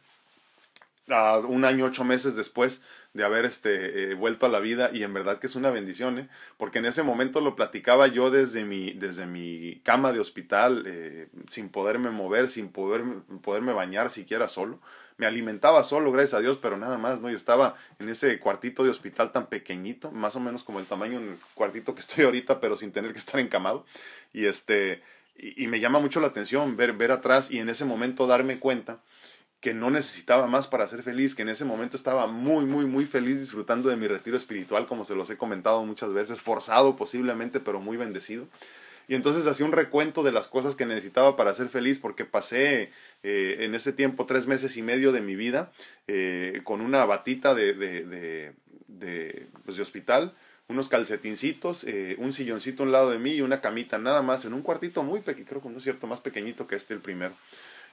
[1.48, 5.40] un año, ocho meses después de haber este, vuelto a la vida y en verdad
[5.40, 6.30] que es una bendición, ¿eh?
[6.58, 11.70] porque en ese momento lo platicaba yo desde mi, desde mi cama de hospital, sin
[11.70, 13.04] poderme mover, sin poder,
[13.42, 14.82] poderme bañar siquiera solo,
[15.20, 17.30] me alimentaba solo, gracias a Dios, pero nada más, ¿no?
[17.30, 21.20] Y estaba en ese cuartito de hospital tan pequeñito, más o menos como el tamaño
[21.20, 23.86] del cuartito que estoy ahorita, pero sin tener que estar encamado.
[24.34, 25.04] Y este,
[25.38, 29.00] y, me llama mucho la atención ver, ver atrás y en ese momento darme cuenta
[29.60, 33.06] que no necesitaba más para ser feliz, que en ese momento estaba muy, muy, muy
[33.06, 37.60] feliz disfrutando de mi retiro espiritual, como se los he comentado muchas veces, forzado posiblemente,
[37.60, 38.48] pero muy bendecido.
[39.10, 42.92] Y entonces hacía un recuento de las cosas que necesitaba para ser feliz, porque pasé
[43.24, 45.72] eh, en ese tiempo tres meses y medio de mi vida
[46.08, 48.54] eh, con una batita de, de, de,
[48.88, 50.34] de, pues de hospital,
[50.68, 54.46] unos calcetincitos, eh, un silloncito a un lado de mí y una camita nada más,
[54.46, 57.34] en un cuartito muy pequeño, creo que es cierto, más pequeñito que este el primero.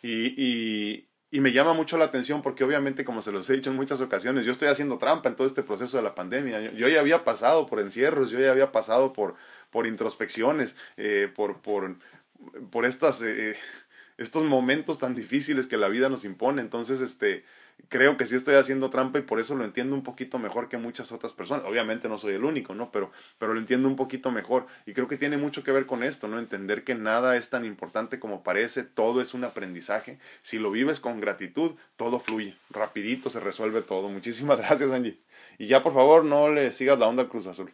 [0.02, 3.70] Y, y, y me llama mucho la atención porque obviamente, como se los he dicho
[3.70, 6.72] en muchas ocasiones, yo estoy haciendo trampa en todo este proceso de la pandemia.
[6.72, 9.36] Yo, ya había pasado por encierros, yo ya había pasado por,
[9.70, 11.96] por introspecciones, eh, por, por,
[12.70, 13.56] por estas, eh,
[14.18, 16.62] estos momentos tan difíciles que la vida nos impone.
[16.62, 17.44] Entonces, este,
[17.88, 20.78] creo que sí estoy haciendo trampa y por eso lo entiendo un poquito mejor que
[20.78, 21.64] muchas otras personas.
[21.66, 22.90] Obviamente no soy el único, ¿no?
[22.90, 24.66] Pero, pero lo entiendo un poquito mejor.
[24.86, 26.38] Y creo que tiene mucho que ver con esto, ¿no?
[26.38, 30.18] Entender que nada es tan importante como parece, todo es un aprendizaje.
[30.42, 32.56] Si lo vives con gratitud, todo fluye.
[32.70, 34.08] Rapidito se resuelve todo.
[34.08, 35.20] Muchísimas gracias, Angie.
[35.58, 37.72] Y ya por favor no le sigas la onda al Cruz Azul.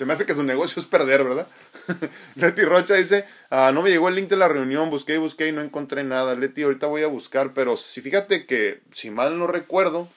[0.00, 1.46] Se me hace que su negocio es perder, ¿verdad?
[2.36, 5.48] Leti Rocha dice, ah, no me llegó el link de la reunión, busqué y busqué
[5.48, 6.34] y no encontré nada.
[6.34, 10.08] Leti, ahorita voy a buscar, pero si fíjate que, si mal no recuerdo,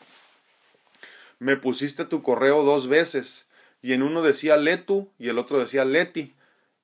[1.39, 3.49] me pusiste tu correo dos veces
[3.81, 6.33] y en uno decía Letu y el otro decía Leti.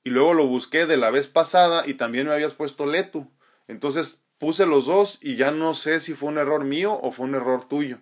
[0.04, 3.32] Y luego lo busqué de la vez pasada y también me habías puesto Letu.
[3.70, 7.28] Entonces puse los dos y ya no sé si fue un error mío o fue
[7.28, 8.00] un error tuyo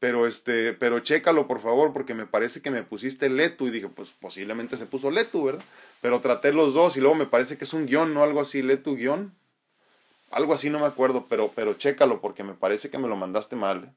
[0.00, 3.88] pero este, pero chécalo por favor, porque me parece que me pusiste Letu y dije,
[3.88, 5.62] pues posiblemente se puso Letu, ¿verdad?
[6.00, 8.22] Pero traté los dos y luego me parece que es un guion, ¿no?
[8.22, 9.34] Algo así, Letu guion.
[10.30, 13.56] Algo así no me acuerdo, pero, pero chécalo porque me parece que me lo mandaste
[13.56, 13.84] mal.
[13.84, 13.92] ¿eh?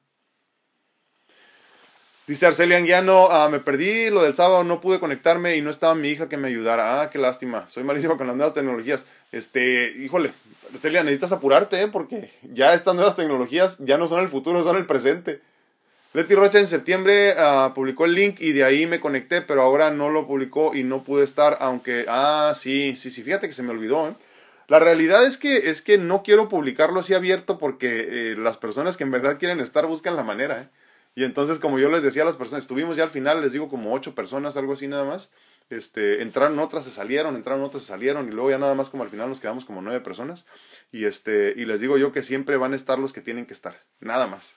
[2.26, 5.94] Dice Arcelia Anguiano, ah, me perdí lo del sábado, no pude conectarme y no estaba
[5.94, 7.00] mi hija que me ayudara.
[7.00, 7.68] Ah, qué lástima.
[7.70, 9.06] Soy malísimo con las nuevas tecnologías.
[9.30, 10.32] Este, híjole,
[10.72, 11.88] Arcelia, necesitas apurarte, ¿eh?
[11.88, 15.40] porque ya estas nuevas tecnologías ya no son el futuro, son el presente.
[16.14, 19.90] Leti Rocha en septiembre uh, publicó el link y de ahí me conecté, pero ahora
[19.90, 23.64] no lo publicó y no pude estar, aunque, ah, sí, sí, sí, fíjate que se
[23.64, 24.08] me olvidó.
[24.08, 24.14] ¿eh?
[24.68, 28.96] La realidad es que, es que no quiero publicarlo así abierto porque eh, las personas
[28.96, 30.62] que en verdad quieren estar buscan la manera.
[30.62, 30.68] ¿eh?
[31.16, 33.68] Y entonces, como yo les decía a las personas, estuvimos ya al final, les digo
[33.68, 35.32] como ocho personas, algo así nada más.
[35.68, 39.02] Este, entraron otras, se salieron, entraron otras, se salieron, y luego ya nada más como
[39.02, 40.44] al final nos quedamos como nueve personas.
[40.92, 43.54] Y este, y les digo yo que siempre van a estar los que tienen que
[43.54, 44.54] estar, nada más.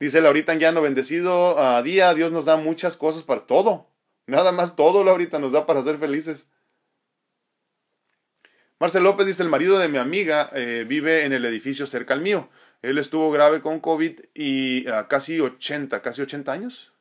[0.00, 3.86] Dice Laurita Anguiano, bendecido a día, Dios nos da muchas cosas para todo.
[4.26, 6.50] Nada más todo, Laurita, nos da para ser felices.
[8.78, 12.22] Marcel López dice, el marido de mi amiga eh, vive en el edificio cerca al
[12.22, 12.48] mío.
[12.80, 16.92] Él estuvo grave con COVID y casi 80, casi 80 años.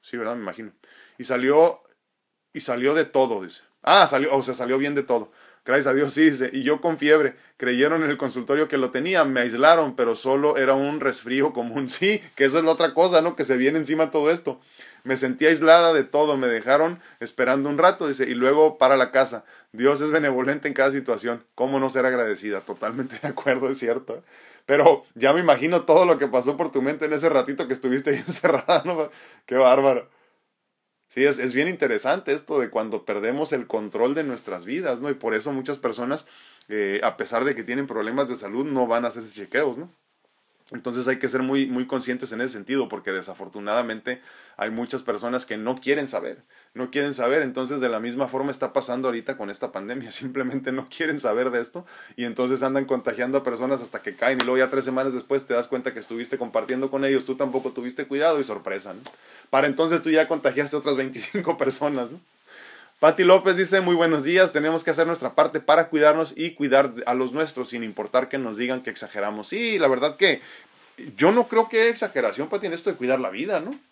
[0.00, 0.36] Sí, ¿verdad?
[0.36, 0.72] Me imagino.
[1.18, 1.82] Y salió,
[2.52, 3.62] y salió de todo, dice.
[3.82, 5.32] Ah, salió, o sea, salió bien de todo.
[5.64, 7.36] Gracias a Dios sí, dice, y yo con fiebre.
[7.56, 11.88] Creyeron en el consultorio que lo tenía, me aislaron, pero solo era un resfrío común.
[11.92, 13.36] Sí, que esa es la otra cosa, ¿no?
[13.36, 14.60] Que se viene encima todo esto.
[15.04, 19.12] Me sentí aislada de todo, me dejaron esperando un rato, dice, y luego para la
[19.12, 19.44] casa.
[19.72, 21.44] Dios es benevolente en cada situación.
[21.54, 22.60] ¿Cómo no ser agradecida?
[22.60, 24.22] Totalmente de acuerdo, es cierto.
[24.66, 27.74] Pero ya me imagino todo lo que pasó por tu mente en ese ratito que
[27.74, 29.10] estuviste ahí encerrada, ¿no?
[29.46, 30.08] Qué bárbaro.
[31.12, 35.10] Sí, es, es, bien interesante esto de cuando perdemos el control de nuestras vidas, ¿no?
[35.10, 36.26] Y por eso muchas personas,
[36.70, 39.92] eh, a pesar de que tienen problemas de salud, no van a hacerse chequeos, ¿no?
[40.70, 44.22] Entonces hay que ser muy, muy conscientes en ese sentido, porque desafortunadamente
[44.56, 48.50] hay muchas personas que no quieren saber, no quieren saber, entonces de la misma forma
[48.50, 51.84] está pasando ahorita con esta pandemia, simplemente no quieren saber de esto
[52.16, 55.44] y entonces andan contagiando a personas hasta que caen y luego ya tres semanas después
[55.46, 59.00] te das cuenta que estuviste compartiendo con ellos, tú tampoco tuviste cuidado y sorpresa, ¿no?
[59.50, 62.20] Para entonces tú ya contagiaste otras 25 personas, ¿no?
[63.00, 66.92] Pati López dice, muy buenos días, tenemos que hacer nuestra parte para cuidarnos y cuidar
[67.04, 69.48] a los nuestros sin importar que nos digan que exageramos.
[69.48, 70.40] Sí, la verdad que
[71.16, 73.76] yo no creo que exageración, Pati, en esto de cuidar la vida, ¿no?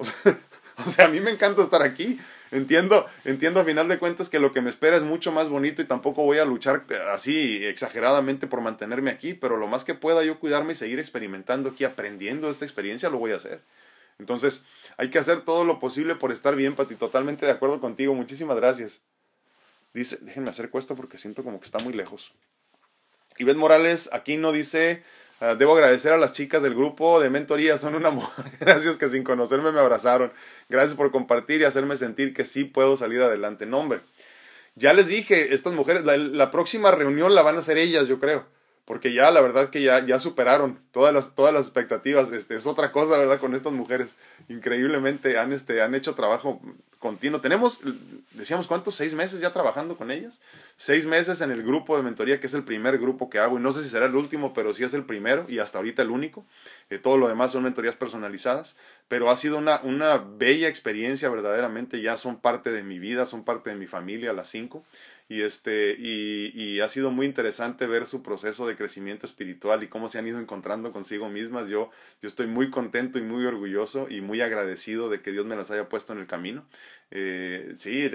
[0.00, 0.36] O sea,
[0.98, 2.18] a mí me encanta estar aquí.
[2.50, 5.82] Entiendo, entiendo a final de cuentas que lo que me espera es mucho más bonito
[5.82, 10.24] y tampoco voy a luchar así exageradamente por mantenerme aquí, pero lo más que pueda
[10.24, 13.60] yo cuidarme y seguir experimentando aquí, aprendiendo esta experiencia, lo voy a hacer.
[14.18, 14.64] Entonces,
[14.96, 16.94] hay que hacer todo lo posible por estar bien, Pati.
[16.94, 18.14] Totalmente de acuerdo contigo.
[18.14, 19.02] Muchísimas gracias.
[19.94, 22.32] Dice, déjenme hacer esto porque siento como que está muy lejos.
[23.38, 25.02] Ivette Morales aquí no dice,
[25.40, 28.28] ah, debo agradecer a las chicas del grupo de mentoría, son un amor.
[28.60, 30.32] Gracias que sin conocerme me abrazaron.
[30.68, 33.66] Gracias por compartir y hacerme sentir que sí puedo salir adelante.
[33.66, 34.00] No, hombre.
[34.74, 38.57] Ya les dije, estas mujeres, la próxima reunión la van a hacer ellas, yo creo
[38.88, 42.32] porque ya la verdad que ya, ya superaron todas las, todas las expectativas.
[42.32, 43.38] Este, es otra cosa, ¿verdad?
[43.38, 44.16] Con estas mujeres.
[44.48, 46.58] Increíblemente han, este, han hecho trabajo
[46.98, 47.42] continuo.
[47.42, 47.82] Tenemos,
[48.32, 48.94] decíamos, ¿cuántos?
[48.94, 50.40] ¿Seis meses ya trabajando con ellas?
[50.78, 53.58] Seis meses en el grupo de mentoría, que es el primer grupo que hago.
[53.58, 56.00] Y no sé si será el último, pero sí es el primero y hasta ahorita
[56.00, 56.46] el único.
[56.88, 58.76] Eh, todo lo demás son mentorías personalizadas.
[59.06, 62.00] Pero ha sido una, una bella experiencia, verdaderamente.
[62.00, 64.82] Ya son parte de mi vida, son parte de mi familia, las cinco
[65.28, 69.88] y este y, y, ha sido muy interesante ver su proceso de crecimiento espiritual y
[69.88, 71.68] cómo se han ido encontrando consigo mismas.
[71.68, 71.90] Yo
[72.22, 75.70] yo estoy muy contento y muy orgulloso y muy agradecido de que Dios me las
[75.70, 76.66] haya puesto en el camino.
[77.10, 78.10] Eh, sí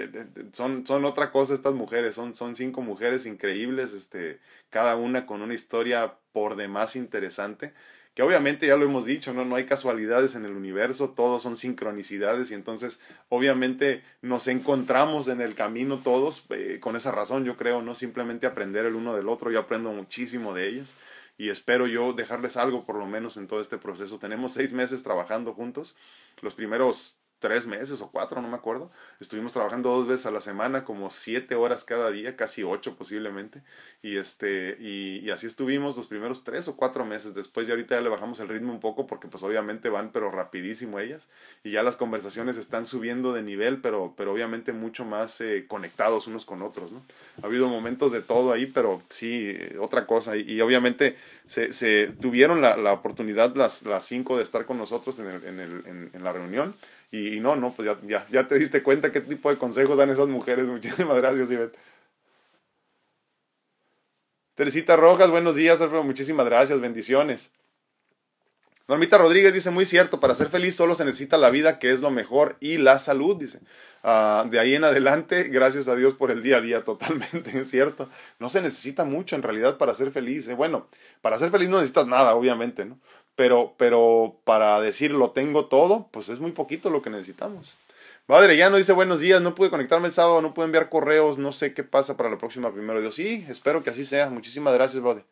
[0.52, 4.38] son son otra cosa estas mujeres son son cinco mujeres increíbles este
[4.70, 7.74] cada una con una historia por demás interesante
[8.14, 9.44] que obviamente ya lo hemos dicho, ¿no?
[9.44, 15.40] no hay casualidades en el universo, todos son sincronicidades y entonces obviamente nos encontramos en
[15.40, 19.28] el camino todos eh, con esa razón, yo creo, no simplemente aprender el uno del
[19.28, 20.94] otro, yo aprendo muchísimo de ellas
[21.36, 24.20] y espero yo dejarles algo por lo menos en todo este proceso.
[24.20, 25.96] Tenemos seis meses trabajando juntos,
[26.40, 28.90] los primeros tres meses o cuatro, no me acuerdo.
[29.20, 33.60] Estuvimos trabajando dos veces a la semana, como siete horas cada día, casi ocho posiblemente.
[34.00, 37.34] Y, este, y, y, así estuvimos los primeros tres o cuatro meses.
[37.34, 40.30] Después ya ahorita ya le bajamos el ritmo un poco porque pues obviamente van pero
[40.30, 41.28] rapidísimo ellas.
[41.62, 46.26] Y ya las conversaciones están subiendo de nivel, pero, pero obviamente mucho más eh, conectados
[46.26, 46.92] unos con otros.
[46.92, 47.02] ¿no?
[47.42, 50.34] Ha habido momentos de todo ahí, pero sí, eh, otra cosa.
[50.38, 54.78] Y, y obviamente se, se tuvieron la, la, oportunidad las, las cinco de estar con
[54.78, 56.74] nosotros en, el, en, el, en, en la reunión
[57.14, 60.10] y, no, no, pues ya, ya, ya te diste cuenta qué tipo de consejos dan
[60.10, 60.66] esas mujeres.
[60.66, 61.78] Muchísimas gracias, Ivette.
[64.54, 66.04] Teresita Rojas, buenos días, Alfredo.
[66.04, 67.52] Muchísimas gracias, bendiciones.
[68.86, 72.00] Normita Rodríguez dice, muy cierto, para ser feliz solo se necesita la vida, que es
[72.00, 73.60] lo mejor, y la salud, dice.
[74.02, 77.70] Uh, de ahí en adelante, gracias a Dios por el día a día, totalmente, es
[77.70, 78.10] cierto.
[78.38, 80.46] No se necesita mucho en realidad para ser feliz.
[80.48, 80.54] ¿eh?
[80.54, 80.88] Bueno,
[81.22, 82.98] para ser feliz no necesitas nada, obviamente, ¿no?
[83.36, 87.76] Pero, pero para decir lo tengo todo, pues es muy poquito lo que necesitamos.
[88.26, 91.36] Madre, ya no dice buenos días, no pude conectarme el sábado, no pude enviar correos,
[91.36, 93.00] no sé qué pasa para la próxima primero.
[93.00, 94.30] Dios, sí, espero que así sea.
[94.30, 95.24] Muchísimas gracias, Bode.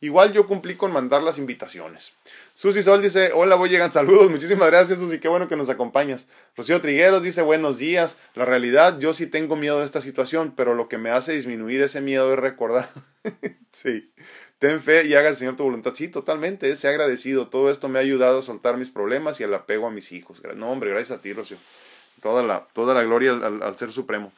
[0.00, 2.12] Igual yo cumplí con mandar las invitaciones.
[2.54, 4.30] Susi Sol dice, hola, voy llegan saludos.
[4.30, 6.28] Muchísimas gracias, Susi, qué bueno que nos acompañas.
[6.54, 8.18] Rocío Trigueros dice, buenos días.
[8.34, 11.82] La realidad, yo sí tengo miedo de esta situación, pero lo que me hace disminuir
[11.82, 12.88] ese miedo es recordar.
[13.72, 14.10] sí.
[14.58, 15.94] Ten fe y haga, Señor, tu voluntad.
[15.94, 17.48] Sí, totalmente, eh, sé agradecido.
[17.48, 20.42] Todo esto me ha ayudado a soltar mis problemas y el apego a mis hijos.
[20.56, 21.58] No, hombre, gracias a ti, Rocío.
[22.22, 24.32] Toda la, toda la gloria al, Ser Supremo.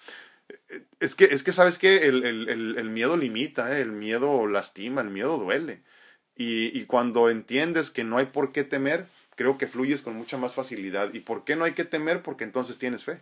[0.48, 2.08] Eh, es que, es que ¿sabes qué?
[2.08, 5.82] El, el, el, miedo limita, eh, el miedo lastima, el miedo duele.
[6.36, 10.36] Y, y cuando entiendes que no hay por qué temer, creo que fluyes con mucha
[10.36, 11.14] más facilidad.
[11.14, 12.22] ¿Y por qué no hay que temer?
[12.22, 13.20] Porque entonces tienes fe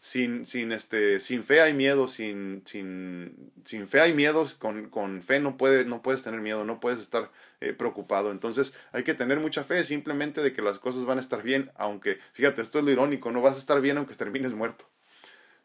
[0.00, 5.22] sin, sin, este, sin fe hay miedo, sin, sin, sin fe hay miedo, con, con
[5.22, 5.56] fe no,
[5.86, 7.30] no puedes tener miedo, no puedes estar
[7.60, 8.30] eh, preocupado.
[8.30, 11.70] Entonces hay que tener mucha fe simplemente de que las cosas van a estar bien,
[11.76, 14.86] aunque, fíjate, esto es lo irónico, no vas a estar bien aunque termines muerto.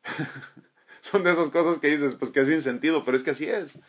[1.02, 3.46] Son de esas cosas que dices, pues que es sin sentido, pero es que así
[3.46, 3.80] es.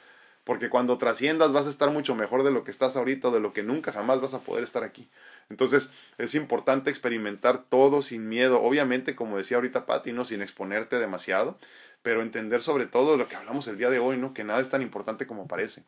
[0.44, 3.52] Porque cuando trasciendas vas a estar mucho mejor de lo que estás ahorita, de lo
[3.52, 5.08] que nunca jamás vas a poder estar aquí.
[5.50, 10.24] Entonces es importante experimentar todo sin miedo, obviamente como decía ahorita Patti, ¿no?
[10.24, 11.58] sin exponerte demasiado,
[12.02, 14.34] pero entender sobre todo lo que hablamos el día de hoy, ¿no?
[14.34, 15.82] que nada es tan importante como parece.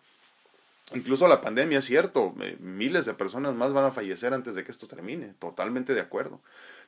[0.92, 4.64] Incluso la pandemia es cierto, eh, miles de personas más van a fallecer antes de
[4.64, 6.40] que esto termine, totalmente de acuerdo.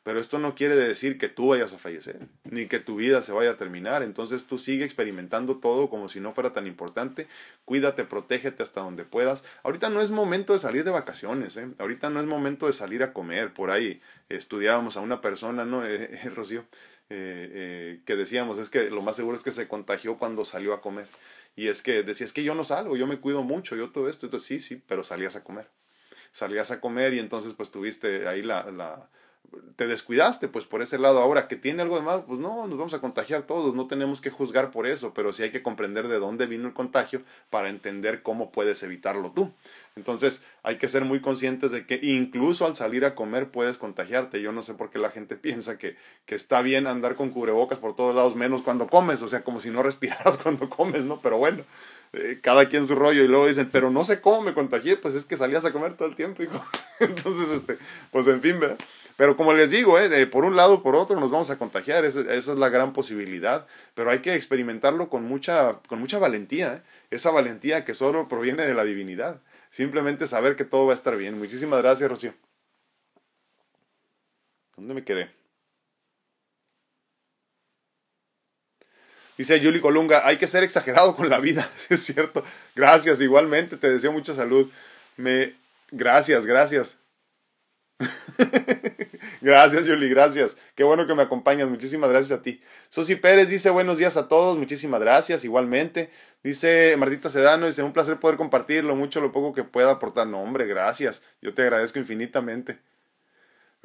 [0.02, 3.32] Pero esto no quiere decir que tú vayas a fallecer, ni que tu vida se
[3.32, 4.02] vaya a terminar.
[4.02, 7.26] Entonces tú sigue experimentando todo como si no fuera tan importante.
[7.64, 9.44] Cuídate, protégete hasta donde puedas.
[9.62, 11.68] Ahorita no es momento de salir de vacaciones, ¿eh?
[11.78, 13.52] Ahorita no es momento de salir a comer.
[13.52, 15.84] Por ahí estudiábamos a una persona, ¿no?
[15.96, 16.64] Eh, eh, Rocío,
[17.10, 20.80] eh, que decíamos, es que lo más seguro es que se contagió cuando salió a
[20.80, 21.06] comer.
[21.56, 24.08] Y es que decía, es que yo no salgo, yo me cuido mucho, yo todo
[24.08, 24.26] esto.
[24.26, 25.68] Entonces sí, sí, pero salías a comer.
[26.32, 29.08] Salías a comer y entonces pues tuviste ahí la, la
[29.76, 31.20] te descuidaste, pues por ese lado.
[31.20, 34.20] Ahora, que tiene algo de malo, pues no, nos vamos a contagiar todos, no tenemos
[34.20, 37.68] que juzgar por eso, pero sí hay que comprender de dónde vino el contagio para
[37.68, 39.52] entender cómo puedes evitarlo tú.
[39.96, 44.42] Entonces hay que ser muy conscientes de que incluso al salir a comer puedes contagiarte.
[44.42, 47.78] Yo no sé por qué la gente piensa que, que está bien andar con cubrebocas
[47.78, 51.18] por todos lados, menos cuando comes, o sea, como si no respiraras cuando comes, ¿no?
[51.20, 51.64] Pero bueno,
[52.12, 55.14] eh, cada quien su rollo y luego dicen, pero no sé cómo me contagié, pues
[55.14, 56.62] es que salías a comer todo el tiempo, hijo.
[57.00, 57.78] Entonces, este,
[58.12, 58.76] pues en fin, ¿verdad?
[59.16, 62.20] Pero como les digo, eh, por un lado por otro nos vamos a contagiar, esa,
[62.20, 66.82] esa, es la gran posibilidad, pero hay que experimentarlo con mucha, con mucha valentía, ¿eh?
[67.10, 69.40] esa valentía que solo proviene de la divinidad.
[69.70, 71.38] Simplemente saber que todo va a estar bien.
[71.38, 72.34] Muchísimas gracias, Rocío.
[74.76, 75.30] ¿Dónde me quedé?
[79.38, 82.44] Dice Yuli Colunga, hay que ser exagerado con la vida, es cierto.
[82.74, 84.70] Gracias, igualmente, te deseo mucha salud.
[85.16, 85.54] Me
[85.90, 86.98] gracias, gracias.
[89.46, 90.56] gracias, Yuli, gracias.
[90.74, 91.68] Qué bueno que me acompañas.
[91.68, 92.60] Muchísimas gracias a ti.
[92.90, 94.58] Susi Pérez dice buenos días a todos.
[94.58, 95.44] Muchísimas gracias.
[95.44, 96.10] Igualmente.
[96.42, 100.26] Dice Martita Sedano, dice un placer poder compartir lo mucho, lo poco que pueda aportar.
[100.26, 101.22] No, hombre, gracias.
[101.40, 102.78] Yo te agradezco infinitamente.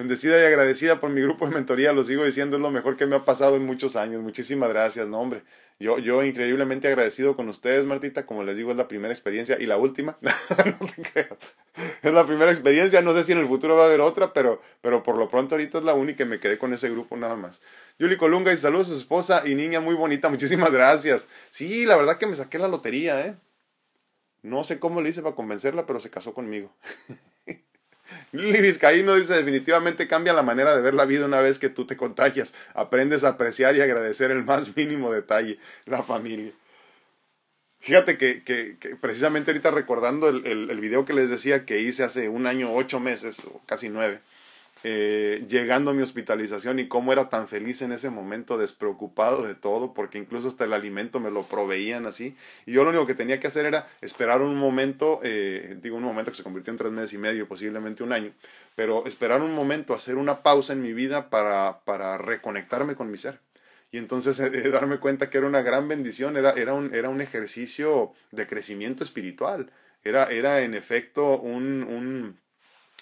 [0.02, 3.06] Bendecida y agradecida por mi grupo de mentoría, lo sigo diciendo, es lo mejor que
[3.06, 4.24] me ha pasado en muchos años.
[4.24, 5.44] Muchísimas gracias, no hombre.
[5.80, 8.26] Yo, yo increíblemente agradecido con ustedes, Martita.
[8.26, 10.18] Como les digo, es la primera experiencia y la última.
[10.22, 11.56] no te creas.
[12.02, 13.04] Es la primera experiencia.
[13.04, 15.54] No sé si en el futuro va a haber otra, pero, pero por lo pronto
[15.54, 17.62] ahorita es la única y me quedé con ese grupo nada más.
[18.00, 20.30] Yuli Colunga y saludos a su esposa y niña muy bonita.
[20.30, 21.28] Muchísimas gracias.
[21.52, 23.36] Sí, la verdad que me saqué la lotería, ¿eh?
[24.42, 26.74] No sé cómo le hice para convencerla, pero se casó conmigo.
[28.32, 31.86] Lili Vizcaíno dice definitivamente cambia la manera de ver la vida una vez que tú
[31.86, 32.54] te contagias.
[32.74, 36.52] Aprendes a apreciar y agradecer el más mínimo detalle, la familia.
[37.80, 42.04] Fíjate que, que, precisamente ahorita recordando el, el, el, video que les decía que hice
[42.04, 44.20] hace un año, ocho meses, o casi nueve,
[44.84, 49.54] eh, llegando a mi hospitalización y cómo era tan feliz en ese momento, despreocupado de
[49.54, 52.36] todo, porque incluso hasta el alimento me lo proveían así.
[52.66, 56.04] Y yo lo único que tenía que hacer era esperar un momento, eh, digo un
[56.04, 58.34] momento que se convirtió en tres meses y medio, posiblemente un año,
[58.76, 63.18] pero esperar un momento, hacer una pausa en mi vida para, para reconectarme con mi
[63.18, 63.40] ser.
[63.92, 67.22] Y entonces eh, darme cuenta que era una gran bendición, era, era, un, era un
[67.22, 69.72] ejercicio de crecimiento espiritual,
[70.04, 72.40] era, era en efecto un, un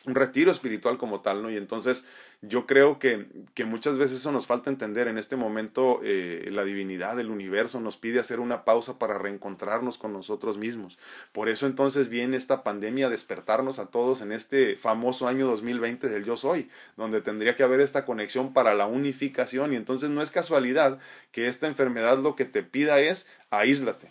[0.06, 1.52] un retiro espiritual como tal, ¿no?
[1.52, 2.06] Y entonces
[2.42, 5.08] yo creo que, que muchas veces eso nos falta entender.
[5.08, 9.98] En este momento eh, la divinidad del universo nos pide hacer una pausa para reencontrarnos
[9.98, 10.98] con nosotros mismos.
[11.34, 16.08] Por eso entonces viene esta pandemia a despertarnos a todos en este famoso año 2020
[16.08, 19.74] del yo soy, donde tendría que haber esta conexión para la unificación.
[19.74, 21.00] Y entonces no es casualidad
[21.32, 24.10] que esta enfermedad lo que te pida es aíslate.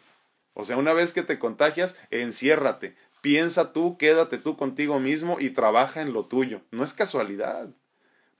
[0.52, 5.50] O sea, una vez que te contagias, enciérrate, Piensa tú, quédate tú contigo mismo y
[5.50, 6.60] trabaja en lo tuyo.
[6.70, 7.68] No es casualidad.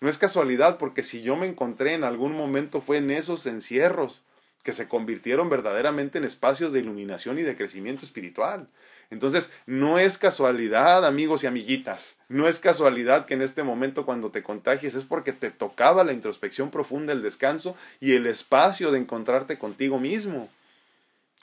[0.01, 4.22] No es casualidad porque si yo me encontré en algún momento fue en esos encierros
[4.62, 8.68] que se convirtieron verdaderamente en espacios de iluminación y de crecimiento espiritual.
[9.11, 14.31] Entonces, no es casualidad, amigos y amiguitas, no es casualidad que en este momento cuando
[14.31, 18.99] te contagies es porque te tocaba la introspección profunda, el descanso y el espacio de
[18.99, 20.51] encontrarte contigo mismo.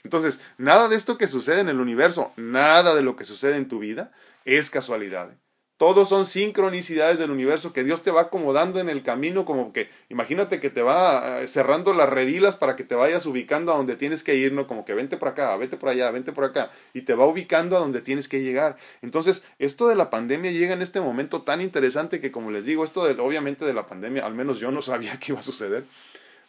[0.05, 3.67] Entonces, nada de esto que sucede en el universo, nada de lo que sucede en
[3.67, 4.11] tu vida
[4.45, 5.31] es casualidad.
[5.77, 9.89] Todos son sincronicidades del universo que Dios te va acomodando en el camino, como que
[10.07, 13.97] imagínate que te va eh, cerrando las redilas para que te vayas ubicando a donde
[13.97, 14.67] tienes que ir, ¿no?
[14.67, 17.75] Como que vente por acá, vete por allá, vente por acá, y te va ubicando
[17.75, 18.77] a donde tienes que llegar.
[19.01, 22.85] Entonces, esto de la pandemia llega en este momento tan interesante que, como les digo,
[22.85, 25.83] esto de, obviamente de la pandemia, al menos yo no sabía que iba a suceder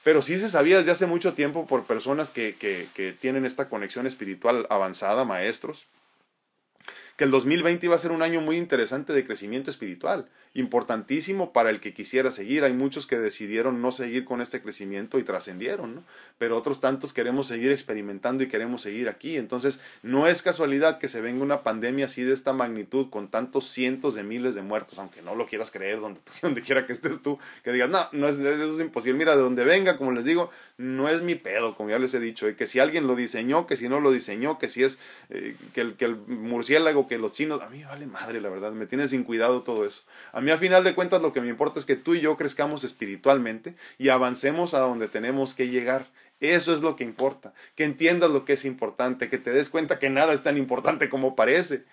[0.06, 3.68] pero sí se sabía desde hace mucho tiempo por personas que, que, que tienen esta
[3.68, 5.88] conexión espiritual avanzada, maestros,
[7.16, 11.70] que el 2020 iba a ser un año muy interesante de crecimiento espiritual, importantísimo para
[11.70, 12.64] el que quisiera seguir.
[12.64, 16.02] Hay muchos que decidieron no seguir con este crecimiento y trascendieron, ¿no?
[16.38, 19.36] Pero otros tantos queremos seguir experimentando y queremos seguir aquí.
[19.36, 23.68] Entonces, no es casualidad que se venga una pandemia así de esta magnitud, con tantos
[23.68, 27.22] cientos de miles de muertos, aunque no lo quieras creer donde, donde quiera que estés
[27.22, 29.18] tú, que digas, no, no es, eso es imposible.
[29.18, 32.20] Mira, de donde venga, como les digo, no es mi pedo, como ya les he
[32.20, 32.56] dicho, ¿eh?
[32.56, 34.98] que si alguien lo diseñó, que si no lo diseñó, que si es
[35.30, 38.72] eh, que, el, que el murciélago que los chinos, a mí vale madre, la verdad,
[38.72, 40.02] me tiene sin cuidado todo eso.
[40.32, 42.36] A mí a final de cuentas lo que me importa es que tú y yo
[42.36, 46.06] crezcamos espiritualmente y avancemos a donde tenemos que llegar.
[46.40, 49.98] Eso es lo que importa, que entiendas lo que es importante, que te des cuenta
[49.98, 51.84] que nada es tan importante como parece,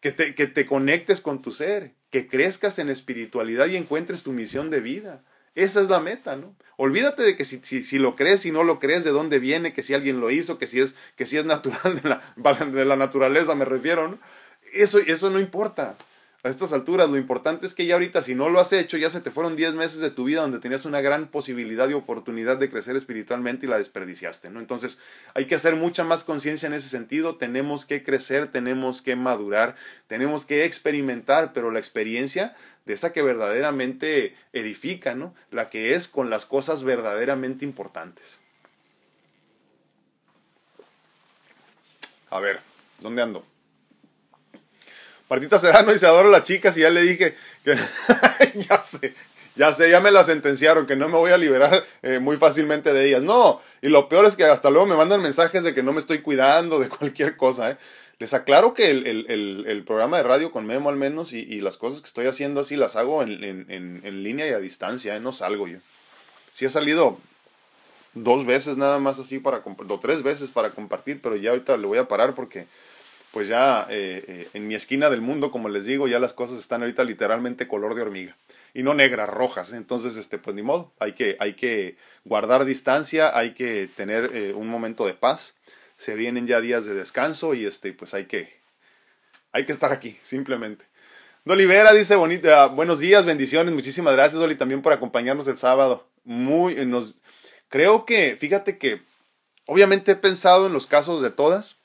[0.00, 4.32] que te, que te conectes con tu ser, que crezcas en espiritualidad y encuentres tu
[4.32, 5.24] misión de vida.
[5.54, 6.54] Esa es la meta, ¿no?
[6.76, 9.74] Olvídate de que si, si, si, lo crees, si no lo crees, de dónde viene,
[9.74, 12.84] que si alguien lo hizo, que si es, que si es natural de la, de
[12.84, 14.18] la naturaleza, me refiero, ¿no?
[14.72, 15.96] Eso, eso no importa.
[16.44, 19.10] a estas alturas, lo importante es que ya ahorita, si no lo has hecho, ya
[19.10, 22.56] se te fueron 10 meses de tu vida donde tenías una gran posibilidad y oportunidad
[22.56, 24.58] de crecer espiritualmente y la desperdiciaste, ¿no?
[24.58, 24.98] Entonces,
[25.34, 29.76] hay que hacer mucha más conciencia en ese sentido, tenemos que crecer, tenemos que madurar,
[30.08, 32.56] tenemos que experimentar, pero la experiencia
[32.86, 35.34] de esa que verdaderamente edifica, ¿no?
[35.52, 38.40] La que es con las cosas verdaderamente importantes.
[42.30, 42.60] A ver,
[42.98, 43.51] ¿dónde ando?
[45.32, 47.74] Martita Serrano se adoro a las chicas y ya le dije que
[48.68, 49.14] ya sé,
[49.56, 52.92] ya sé, ya me la sentenciaron, que no me voy a liberar eh, muy fácilmente
[52.92, 53.22] de ellas.
[53.22, 56.00] No, y lo peor es que hasta luego me mandan mensajes de que no me
[56.00, 57.70] estoy cuidando de cualquier cosa.
[57.70, 57.76] ¿eh?
[58.18, 61.78] Les aclaro que el, el, el, programa de radio con Memo al menos y, las
[61.78, 65.20] cosas que estoy haciendo así las hago en, en, en línea y a distancia, ¿eh?
[65.20, 65.78] no salgo yo.
[66.52, 67.16] Sí he salido
[68.12, 71.86] dos veces nada más así para o tres veces para compartir, pero ya ahorita le
[71.86, 72.66] voy a parar porque
[73.32, 76.58] pues ya eh, eh, en mi esquina del mundo, como les digo, ya las cosas
[76.58, 78.36] están ahorita literalmente color de hormiga
[78.74, 79.72] y no negras, rojas.
[79.72, 84.52] Entonces, este, pues ni modo, hay que, hay que guardar distancia, hay que tener eh,
[84.54, 85.54] un momento de paz.
[85.96, 88.60] Se vienen ya días de descanso y este, pues hay que,
[89.50, 90.84] hay que estar aquí, simplemente.
[91.44, 96.06] Dolivera dice bonita, buenos días, bendiciones, muchísimas gracias, Doli, también por acompañarnos el sábado.
[96.24, 97.18] Muy, nos,
[97.68, 99.00] creo que, fíjate que,
[99.66, 101.81] obviamente he pensado en los casos de todas,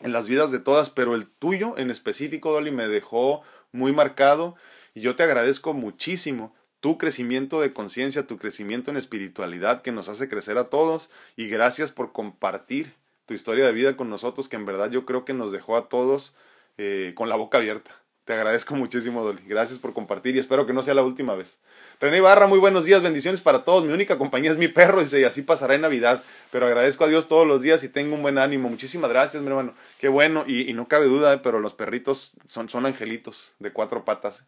[0.00, 3.42] en las vidas de todas, pero el tuyo en específico, Dolly, me dejó
[3.72, 4.56] muy marcado
[4.94, 10.08] y yo te agradezco muchísimo tu crecimiento de conciencia, tu crecimiento en espiritualidad que nos
[10.08, 12.94] hace crecer a todos y gracias por compartir
[13.26, 15.88] tu historia de vida con nosotros que en verdad yo creo que nos dejó a
[15.88, 16.34] todos
[16.78, 17.99] eh, con la boca abierta.
[18.24, 19.42] Te agradezco muchísimo, Dolly.
[19.46, 21.60] Gracias por compartir y espero que no sea la última vez.
[22.00, 23.84] René Barra, muy buenos días, bendiciones para todos.
[23.84, 26.22] Mi única compañía es mi perro, dice, y así pasará en Navidad.
[26.52, 28.68] Pero agradezco a Dios todos los días y tengo un buen ánimo.
[28.68, 29.74] Muchísimas gracias, mi hermano.
[29.98, 34.04] Qué bueno, y, no cabe duda, eh, pero los perritos son, son angelitos de cuatro
[34.04, 34.46] patas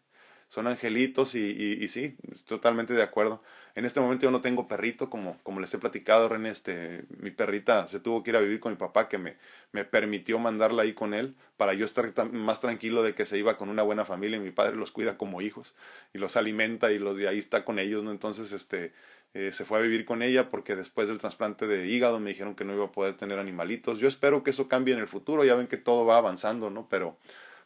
[0.53, 2.15] son angelitos y, y, sí,
[2.45, 3.41] totalmente de acuerdo.
[3.75, 7.31] En este momento yo no tengo perrito, como, como les he platicado, René, este, mi
[7.31, 9.35] perrita se tuvo que ir a vivir con mi papá, que me,
[9.71, 13.57] me permitió mandarla ahí con él, para yo estar más tranquilo de que se iba
[13.57, 15.75] con una buena familia y mi padre los cuida como hijos
[16.13, 18.11] y los alimenta y los de ahí está con ellos, ¿no?
[18.11, 18.93] Entonces, este,
[19.33, 22.53] eh, se fue a vivir con ella porque después del trasplante de hígado me dijeron
[22.53, 23.97] que no iba a poder tener animalitos.
[23.99, 26.87] Yo espero que eso cambie en el futuro, ya ven que todo va avanzando, ¿no?
[26.89, 27.17] Pero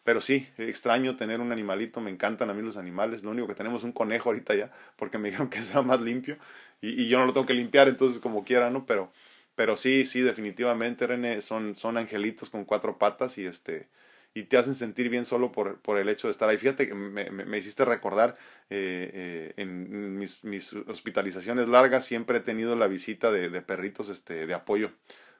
[0.08, 3.24] pero sí, extraño tener un animalito, me encantan a mí los animales.
[3.24, 6.00] Lo único que tenemos es un conejo ahorita ya, porque me dijeron que será más
[6.00, 6.38] limpio
[6.80, 8.86] y, yo no lo tengo que limpiar, entonces como quiera, ¿no?
[8.86, 9.12] Pero,
[9.56, 13.90] pero sí, sí, definitivamente, René, son, son angelitos con cuatro patas y este
[14.34, 16.58] y te hacen sentir bien solo por, por el hecho de estar ahí.
[16.58, 18.38] Fíjate que me, me, hiciste recordar
[18.70, 24.08] eh, eh, en mis, mis hospitalizaciones largas siempre he tenido la visita de, de perritos
[24.08, 24.92] este, de apoyo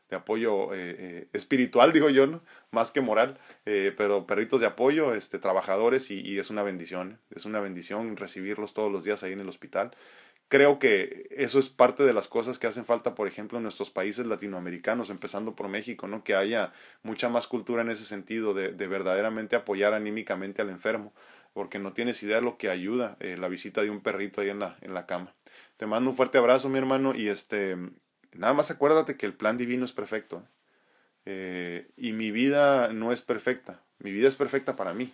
[0.10, 2.42] de apoyo eh, eh, espiritual, digo yo, ¿no?
[2.72, 7.46] más que moral, eh, pero perritos de apoyo, este, trabajadores y, es una bendición, es
[7.46, 9.92] una bendición recibirlos todos los días ahí en el hospital.
[10.50, 13.90] Creo que eso es parte de las cosas que hacen falta, por ejemplo, en nuestros
[13.90, 16.24] países latinoamericanos, empezando por México, ¿no?
[16.24, 16.72] Que haya
[17.04, 21.14] mucha más cultura en ese sentido de, de verdaderamente apoyar anímicamente al enfermo,
[21.52, 24.60] porque no tienes idea de lo que ayuda la visita de un perrito ahí en
[24.60, 25.36] la, en la cama.
[25.76, 27.76] Te mando un fuerte abrazo, mi hermano, y este
[28.34, 30.44] Nada más acuérdate que el plan divino es perfecto.
[31.26, 33.82] Eh, y mi vida no es perfecta.
[34.00, 35.14] Mi vida es perfecta para mí.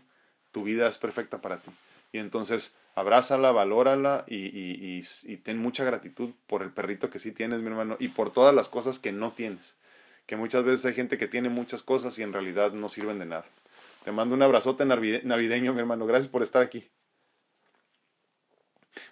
[0.51, 1.71] Tu vida es perfecta para ti.
[2.11, 7.31] Y entonces abrázala, valórala y, y, y, ten mucha gratitud por el perrito que sí
[7.31, 9.77] tienes, mi hermano, y por todas las cosas que no tienes.
[10.27, 13.25] Que muchas veces hay gente que tiene muchas cosas y en realidad no sirven de
[13.25, 13.45] nada.
[14.03, 16.05] Te mando un abrazote navideño, mi hermano.
[16.05, 16.87] Gracias por estar aquí.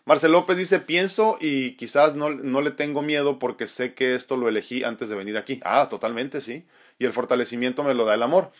[0.05, 4.35] Marcel López dice, pienso y quizás no, no, le tengo miedo porque sé que esto
[4.35, 5.59] lo elegí antes de venir aquí.
[5.63, 6.65] Ah, totalmente, sí.
[6.97, 8.51] Y el fortalecimiento me lo da el amor,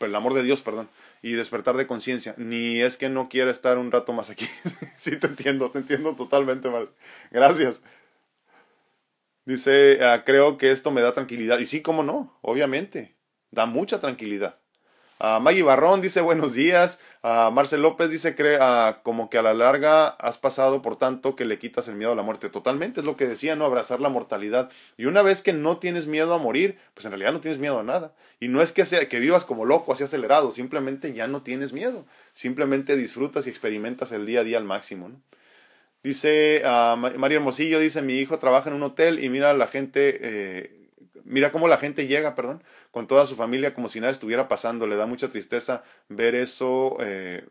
[0.00, 0.88] el amor de Dios, perdón,
[1.22, 2.34] y despertar de conciencia.
[2.36, 4.46] Ni es que no quiera estar un rato más aquí.
[4.98, 6.94] sí, te entiendo, te entiendo totalmente, Marcel.
[7.30, 7.80] Gracias.
[9.46, 11.58] Dice, ah, creo que esto me da tranquilidad.
[11.58, 13.16] Y sí, cómo no, obviamente.
[13.50, 14.58] Da mucha tranquilidad.
[15.20, 17.00] Uh, Maggie Barrón dice buenos días.
[17.22, 21.36] Uh, Marcel López dice cree uh, como que a la larga has pasado por tanto
[21.36, 22.48] que le quitas el miedo a la muerte.
[22.48, 23.64] Totalmente es lo que decía, ¿no?
[23.64, 24.70] Abrazar la mortalidad.
[24.96, 27.78] Y una vez que no tienes miedo a morir, pues en realidad no tienes miedo
[27.78, 28.12] a nada.
[28.40, 31.72] Y no es que, sea, que vivas como loco, así acelerado, simplemente ya no tienes
[31.72, 32.04] miedo.
[32.32, 35.20] Simplemente disfrutas y experimentas el día a día al máximo, ¿no?
[36.02, 36.60] Dice
[37.16, 40.73] María Hermosillo, dice mi hijo trabaja en un hotel y mira a la gente eh,
[41.24, 44.86] mira cómo la gente llega, perdón, con toda su familia como si nada estuviera pasando.
[44.86, 47.46] Le da mucha tristeza ver eso, eh,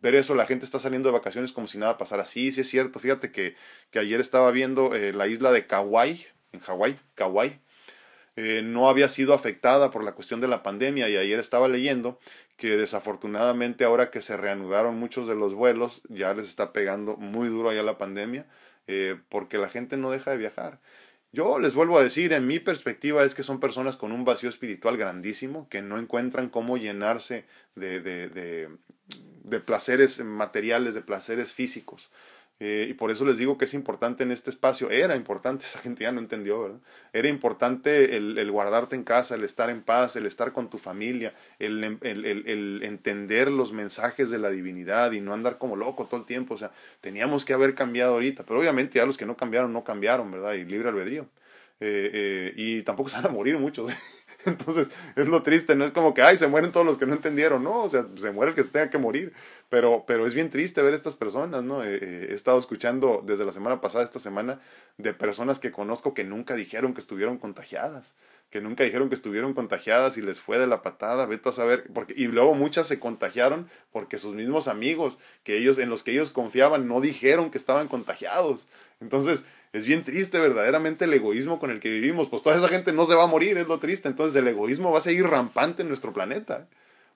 [0.00, 0.34] ver eso.
[0.34, 2.24] La gente está saliendo de vacaciones como si nada pasara.
[2.24, 3.00] Sí, sí es cierto.
[3.00, 3.56] Fíjate que,
[3.90, 7.60] que ayer estaba viendo eh, la isla de Kauai, en Hawái, Kauai.
[8.36, 12.18] Eh, no había sido afectada por la cuestión de la pandemia y ayer estaba leyendo
[12.56, 17.48] que desafortunadamente ahora que se reanudaron muchos de los vuelos, ya les está pegando muy
[17.48, 18.46] duro allá la pandemia,
[18.86, 20.80] eh, porque la gente no deja de viajar.
[21.32, 24.48] Yo les vuelvo a decir, en mi perspectiva es que son personas con un vacío
[24.48, 27.44] espiritual grandísimo, que no encuentran cómo llenarse
[27.76, 28.68] de, de, de,
[29.44, 32.10] de placeres materiales, de placeres físicos.
[32.62, 35.78] Eh, y por eso les digo que es importante en este espacio, era importante, esa
[35.78, 36.78] gente ya no entendió, ¿verdad?
[37.14, 40.76] Era importante el, el guardarte en casa, el estar en paz, el estar con tu
[40.76, 46.04] familia, el, el, el, entender los mensajes de la divinidad y no andar como loco
[46.04, 46.54] todo el tiempo.
[46.54, 49.82] O sea, teníamos que haber cambiado ahorita, pero obviamente ya los que no cambiaron, no
[49.82, 50.52] cambiaron, ¿verdad?
[50.52, 51.26] Y libre albedrío.
[51.80, 53.90] Eh, eh, y tampoco se van a morir muchos.
[54.46, 57.12] Entonces, es lo triste, no es como que, ay, se mueren todos los que no
[57.12, 59.32] entendieron, no, o sea, se muere el que se tenga que morir,
[59.68, 61.84] pero, pero es bien triste ver estas personas, ¿no?
[61.84, 64.58] Eh, eh, he estado escuchando desde la semana pasada, esta semana,
[64.96, 68.14] de personas que conozco que nunca dijeron que estuvieron contagiadas,
[68.50, 71.84] que nunca dijeron que estuvieron contagiadas y les fue de la patada, vete a saber,
[71.92, 76.12] porque, y luego muchas se contagiaron porque sus mismos amigos, que ellos, en los que
[76.12, 78.68] ellos confiaban, no dijeron que estaban contagiados.
[79.00, 82.28] Entonces, es bien triste verdaderamente el egoísmo con el que vivimos.
[82.28, 84.08] Pues toda esa gente no se va a morir, es lo triste.
[84.08, 86.66] Entonces el egoísmo va a seguir rampante en nuestro planeta.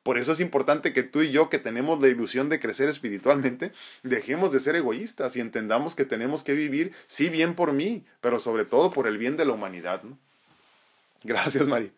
[0.05, 3.72] Por eso es importante que tú y yo, que tenemos la ilusión de crecer espiritualmente,
[4.02, 8.38] dejemos de ser egoístas y entendamos que tenemos que vivir, sí, bien por mí, pero
[8.38, 10.02] sobre todo por el bien de la humanidad.
[11.24, 11.90] Gracias, Mari.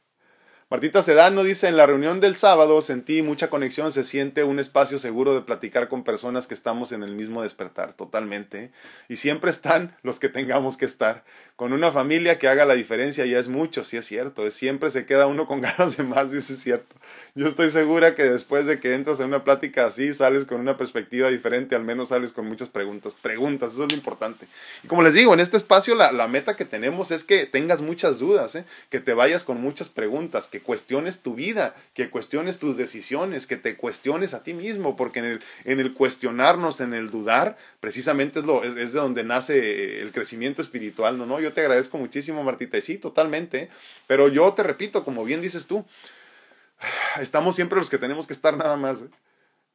[0.68, 4.98] Martita Sedano dice, en la reunión del sábado sentí mucha conexión, se siente un espacio
[4.98, 8.72] seguro de platicar con personas que estamos en el mismo despertar, totalmente.
[9.08, 11.22] Y siempre están los que tengamos que estar.
[11.54, 14.50] Con una familia que haga la diferencia ya es mucho, sí es cierto.
[14.50, 16.96] Siempre se queda uno con ganas de más, sí es cierto.
[17.36, 20.76] Yo estoy segura que después de que entras en una plática así, sales con una
[20.76, 23.14] perspectiva diferente, al menos sales con muchas preguntas.
[23.22, 24.48] Preguntas, eso es lo importante.
[24.82, 27.82] Y como les digo, en este espacio la, la meta que tenemos es que tengas
[27.82, 28.64] muchas dudas, ¿eh?
[28.90, 33.56] que te vayas con muchas preguntas, que cuestiones tu vida, que cuestiones tus decisiones, que
[33.56, 38.40] te cuestiones a ti mismo, porque en el, en el cuestionarnos, en el dudar, precisamente
[38.40, 41.26] es, lo, es, de donde nace el crecimiento espiritual, ¿no?
[41.26, 41.40] ¿no?
[41.40, 43.68] Yo te agradezco muchísimo, Martita, y sí, totalmente,
[44.06, 45.84] pero yo te repito, como bien dices tú,
[47.20, 49.02] estamos siempre los que tenemos que estar nada más.
[49.02, 49.08] ¿eh?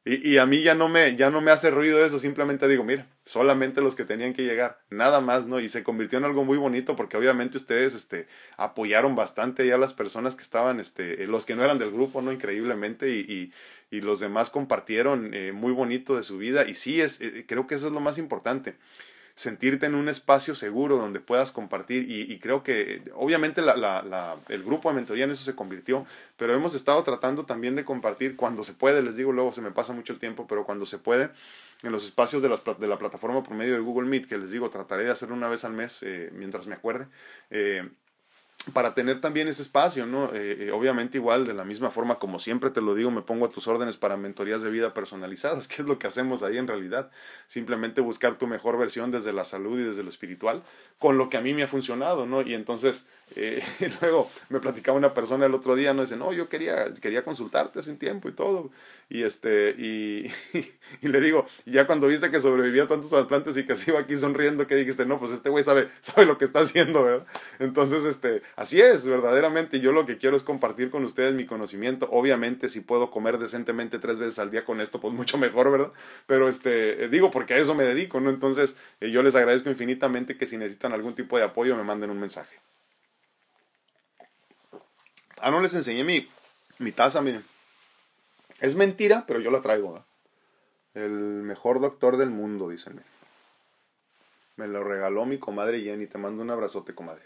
[0.04, 2.82] Y, y, a mí ya no, me, ya no me hace ruido eso, simplemente digo,
[2.82, 5.60] mira, solamente los que tenían que llegar, nada más, ¿no?
[5.60, 8.26] Y se convirtió en algo muy bonito porque obviamente ustedes este,
[8.56, 12.20] apoyaron bastante ya a las personas que estaban, este, los que no eran del grupo,
[12.20, 12.32] ¿no?
[12.32, 17.00] Increíblemente, y, y, y los demás compartieron eh, muy bonito de su vida, y sí,
[17.00, 18.74] es, eh, creo que eso es lo más importante
[19.34, 24.62] sentirte en un espacio seguro donde puedas compartir y, creo que obviamente la, la, el
[24.62, 26.06] grupo de mentoría en eso se convirtió,
[26.36, 29.70] pero hemos estado tratando también de compartir cuando se puede, les digo, luego se me
[29.70, 31.30] pasa mucho el tiempo, pero cuando se puede,
[31.82, 34.50] en los espacios de, las, de la plataforma por medio de Google Meet, que les
[34.50, 37.06] digo, trataré de hacerlo una vez al mes eh, mientras me acuerde.
[37.50, 37.88] Eh,
[38.72, 40.26] para tener también ese espacio, ¿no?
[40.34, 43.46] Eh, eh, obviamente igual, de la misma forma como siempre te lo digo, me pongo
[43.46, 46.68] a tus órdenes para mentorías de vida personalizadas, que es lo que hacemos ahí en
[46.68, 47.10] realidad.
[47.48, 50.62] Simplemente buscar tu mejor versión desde la salud y desde lo espiritual,
[50.98, 52.42] con lo que a mí me ha funcionado, ¿no?
[52.42, 53.62] Y entonces, eh,
[54.00, 56.02] luego me platicaba una persona el otro día, ¿no?
[56.02, 58.70] Dice, no, yo quería, quería consultarte hace un tiempo y todo.
[59.12, 60.32] Y este, y,
[61.06, 64.16] le digo, ya cuando viste que sobrevivía a tantos trasplantes y que se iba aquí
[64.16, 67.26] sonriendo, que dijiste, no, pues este güey sabe, sabe lo que está haciendo, ¿verdad?
[67.58, 69.80] Entonces, este, Así es, verdaderamente.
[69.80, 72.08] Yo lo que quiero es compartir con ustedes mi conocimiento.
[72.10, 75.92] Obviamente, si puedo comer decentemente tres veces al día con esto, pues mucho mejor, ¿verdad?
[76.26, 78.30] Pero este, eh, digo, porque a eso me dedico, ¿no?
[78.30, 82.08] Entonces, eh, yo les agradezco infinitamente que si necesitan algún tipo de apoyo, me manden
[82.08, 82.56] un mensaje.
[85.36, 86.26] Ah, no les enseñé mi,
[86.78, 87.51] mi taza, miren.
[88.62, 90.04] Es mentira, pero yo la traigo.
[90.94, 93.02] El mejor doctor del mundo, dicen.
[94.54, 96.06] Me lo regaló mi comadre Jenny.
[96.06, 97.24] Te mando un abrazote, comadre.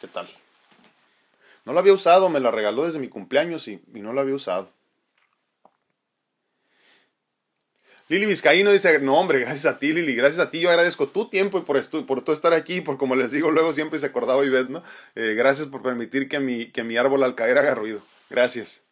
[0.00, 0.28] ¿Qué tal?
[1.64, 4.68] No la había usado, me la regaló desde mi cumpleaños y, no la había usado.
[8.08, 11.30] Lili Vizcaíno dice, no hombre, gracias a ti Lili, gracias a ti, yo agradezco tu
[11.30, 14.44] tiempo y por, esto, por estar aquí, por como les digo, luego siempre se acordaba
[14.44, 14.82] Ivette, ¿no?
[15.14, 18.02] Eh, gracias por permitir que mi, que mi árbol al caer haga ruido.
[18.28, 18.84] Gracias.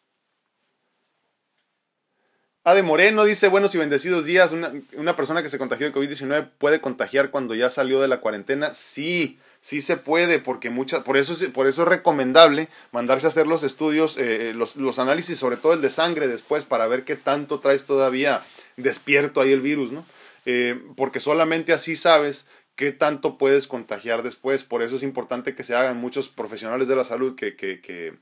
[2.65, 6.47] Ade Moreno dice, buenos y bendecidos días, una, una persona que se contagió de COVID-19
[6.57, 8.73] puede contagiar cuando ya salió de la cuarentena.
[8.73, 13.47] Sí, sí se puede, porque muchas, por eso, por eso es recomendable mandarse a hacer
[13.47, 17.03] los estudios, eh, eh, los, los, análisis, sobre todo el de sangre después, para ver
[17.03, 18.41] qué tanto traes todavía
[18.77, 20.05] despierto ahí el virus, ¿no?
[20.45, 24.63] Eh, porque solamente así sabes qué tanto puedes contagiar después.
[24.63, 28.13] Por eso es importante que se hagan muchos profesionales de la salud que, que, que,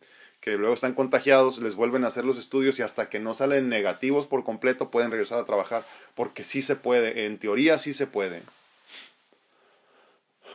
[0.42, 3.70] que luego están contagiados, les vuelven a hacer los estudios y hasta que no salen
[3.70, 5.86] negativos por completo pueden regresar a trabajar,
[6.16, 8.42] porque sí se puede, en teoría sí se puede.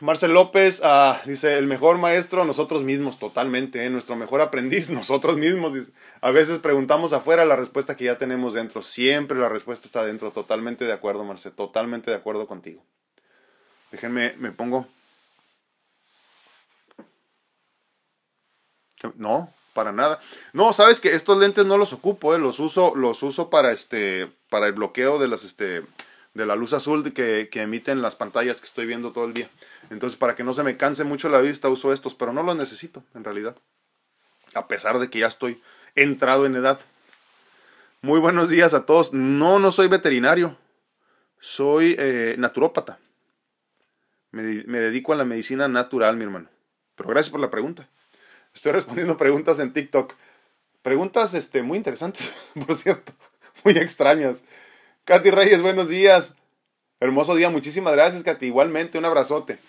[0.01, 3.89] Marcel López ah, dice, el mejor maestro nosotros mismos, totalmente, ¿eh?
[3.89, 5.73] nuestro mejor aprendiz nosotros mismos.
[6.21, 10.31] A veces preguntamos afuera la respuesta que ya tenemos dentro, siempre la respuesta está dentro,
[10.31, 12.83] totalmente de acuerdo, Marcel, totalmente de acuerdo contigo.
[13.91, 14.85] Déjenme, me pongo...
[19.15, 20.19] No, para nada.
[20.53, 22.39] No, sabes que estos lentes no los ocupo, ¿eh?
[22.39, 25.83] los uso, los uso para este, para el bloqueo de las, este,
[26.33, 29.47] de la luz azul que, emiten las pantallas que estoy viendo todo el día.
[29.91, 32.57] Entonces, para que no se me canse mucho la vista, uso estos, pero no los
[32.57, 33.55] necesito, en realidad.
[34.55, 35.61] A pesar de que ya estoy
[35.93, 36.79] entrado en edad.
[38.01, 39.13] Muy buenos días a todos.
[39.13, 40.57] No, no soy veterinario.
[41.39, 42.97] Soy eh, naturópata.
[44.31, 46.49] Me, me dedico a la medicina natural, mi hermano.
[46.95, 47.87] Pero gracias por la pregunta.
[48.57, 50.15] Estoy respondiendo preguntas en TikTok.
[50.81, 53.13] Preguntas este, muy interesantes, por cierto.
[53.63, 54.45] Muy extrañas.
[55.05, 56.37] Katy Reyes, buenos días.
[56.99, 58.47] Hermoso día, muchísimas gracias, Katy.
[58.47, 59.59] Igualmente, un abrazote.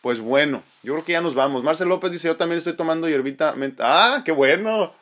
[0.00, 1.64] Pues bueno, yo creo que ya nos vamos.
[1.64, 4.14] Marcel López dice, yo también estoy tomando hierbita menta.
[4.14, 4.94] ¡Ah, qué bueno!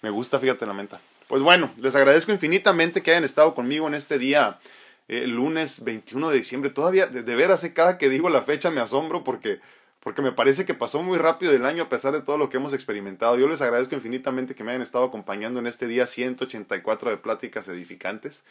[0.00, 1.00] Me gusta, fíjate la menta.
[1.26, 4.60] Pues bueno, les agradezco infinitamente que hayan estado conmigo en este día,
[5.08, 6.70] eh, lunes 21 de diciembre.
[6.70, 9.58] Todavía, de, de veras, eh, cada que digo la fecha me asombro porque
[10.02, 12.56] porque me parece que pasó muy rápido el año a pesar de todo lo que
[12.56, 13.38] hemos experimentado.
[13.38, 17.68] Yo les agradezco infinitamente que me hayan estado acompañando en este día 184 de pláticas
[17.68, 18.44] edificantes.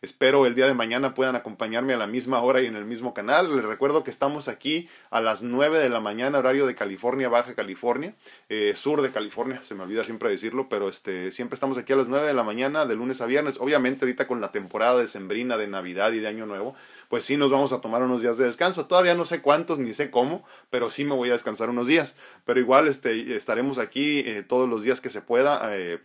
[0.00, 3.14] Espero el día de mañana puedan acompañarme a la misma hora y en el mismo
[3.14, 3.56] canal.
[3.56, 7.54] Les recuerdo que estamos aquí a las 9 de la mañana, horario de California, Baja
[7.54, 8.14] California,
[8.48, 11.96] eh, sur de California, se me olvida siempre decirlo, pero este, siempre estamos aquí a
[11.96, 13.56] las 9 de la mañana, de lunes a viernes.
[13.58, 16.76] Obviamente ahorita con la temporada de Sembrina, de Navidad y de Año Nuevo,
[17.08, 18.86] pues sí nos vamos a tomar unos días de descanso.
[18.86, 22.16] Todavía no sé cuántos ni sé cómo, pero sí me voy a descansar unos días.
[22.44, 25.76] Pero igual este, estaremos aquí eh, todos los días que se pueda.
[25.76, 26.00] Eh,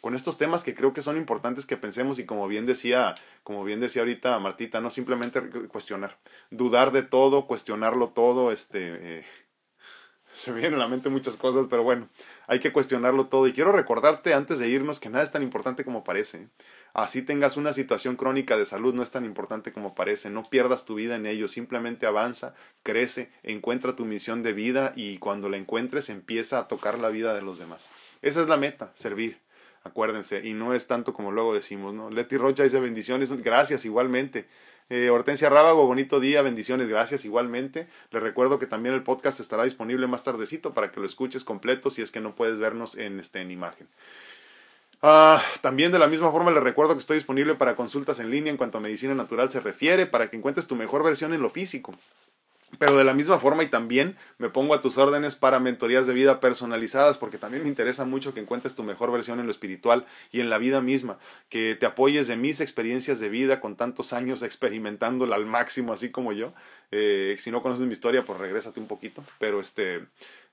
[0.00, 3.64] con estos temas que creo que son importantes que pensemos y como bien decía, como
[3.64, 6.18] bien decía ahorita Martita, no simplemente cuestionar,
[6.50, 9.24] dudar de todo, cuestionarlo todo, este, eh,
[10.34, 12.08] se vienen a la mente muchas cosas, pero bueno,
[12.46, 15.84] hay que cuestionarlo todo y quiero recordarte antes de irnos que nada es tan importante
[15.84, 16.48] como parece.
[16.92, 20.84] Así tengas una situación crónica de salud, no es tan importante como parece, no pierdas
[20.84, 25.56] tu vida en ello, simplemente avanza, crece, encuentra tu misión de vida y cuando la
[25.56, 27.90] encuentres empieza a tocar la vida de los demás.
[28.22, 29.38] Esa es la meta, servir
[29.82, 32.10] acuérdense, y no es tanto como luego decimos, ¿no?
[32.10, 34.46] Leti Rocha dice bendiciones, gracias igualmente.
[34.90, 37.86] Eh, Hortensia Rábago, bonito día, bendiciones, gracias igualmente.
[38.10, 41.90] Les recuerdo que también el podcast estará disponible más tardecito para que lo escuches completo
[41.90, 43.86] si es que no puedes vernos en, este, en imagen.
[45.00, 48.50] Ah, también de la misma forma les recuerdo que estoy disponible para consultas en línea
[48.50, 51.50] en cuanto a medicina natural se refiere, para que encuentres tu mejor versión en lo
[51.50, 51.94] físico.
[52.80, 56.14] Pero de la misma forma y también me pongo a tus órdenes para mentorías de
[56.14, 60.06] vida personalizadas porque también me interesa mucho que encuentres tu mejor versión en lo espiritual
[60.32, 61.18] y en la vida misma,
[61.50, 66.08] que te apoyes de mis experiencias de vida con tantos años experimentándola al máximo así
[66.08, 66.54] como yo.
[66.90, 70.06] Eh, si no conoces mi historia, pues regrésate un poquito, pero este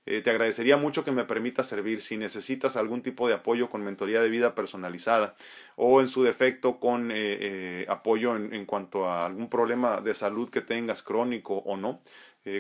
[0.07, 3.83] eh, te agradecería mucho que me permitas servir si necesitas algún tipo de apoyo con
[3.83, 5.35] mentoría de vida personalizada
[5.75, 10.13] o en su defecto con eh, eh, apoyo en, en, cuanto a algún problema de
[10.13, 12.01] salud que tengas crónico o no.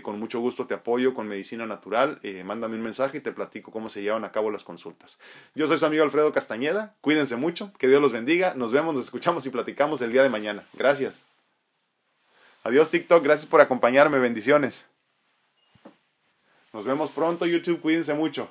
[0.03, 2.19] con mucho gusto te apoyo con medicina natural.
[2.43, 5.17] mándame un mensaje y te platico cómo se llevan a cabo las consultas.
[5.55, 6.97] Yo soy su amigo Alfredo Castañeda.
[6.99, 7.71] Cuídense mucho.
[7.79, 8.53] Que Dios los bendiga.
[8.55, 10.65] Nos vemos, nos escuchamos y platicamos el día de mañana.
[10.73, 11.23] Gracias.
[12.65, 13.23] Adiós TikTok.
[13.23, 14.19] Gracias por acompañarme.
[14.19, 14.89] Bendiciones.
[16.73, 17.81] Nos vemos pronto, YouTube.
[17.81, 18.49] Cuídense mucho.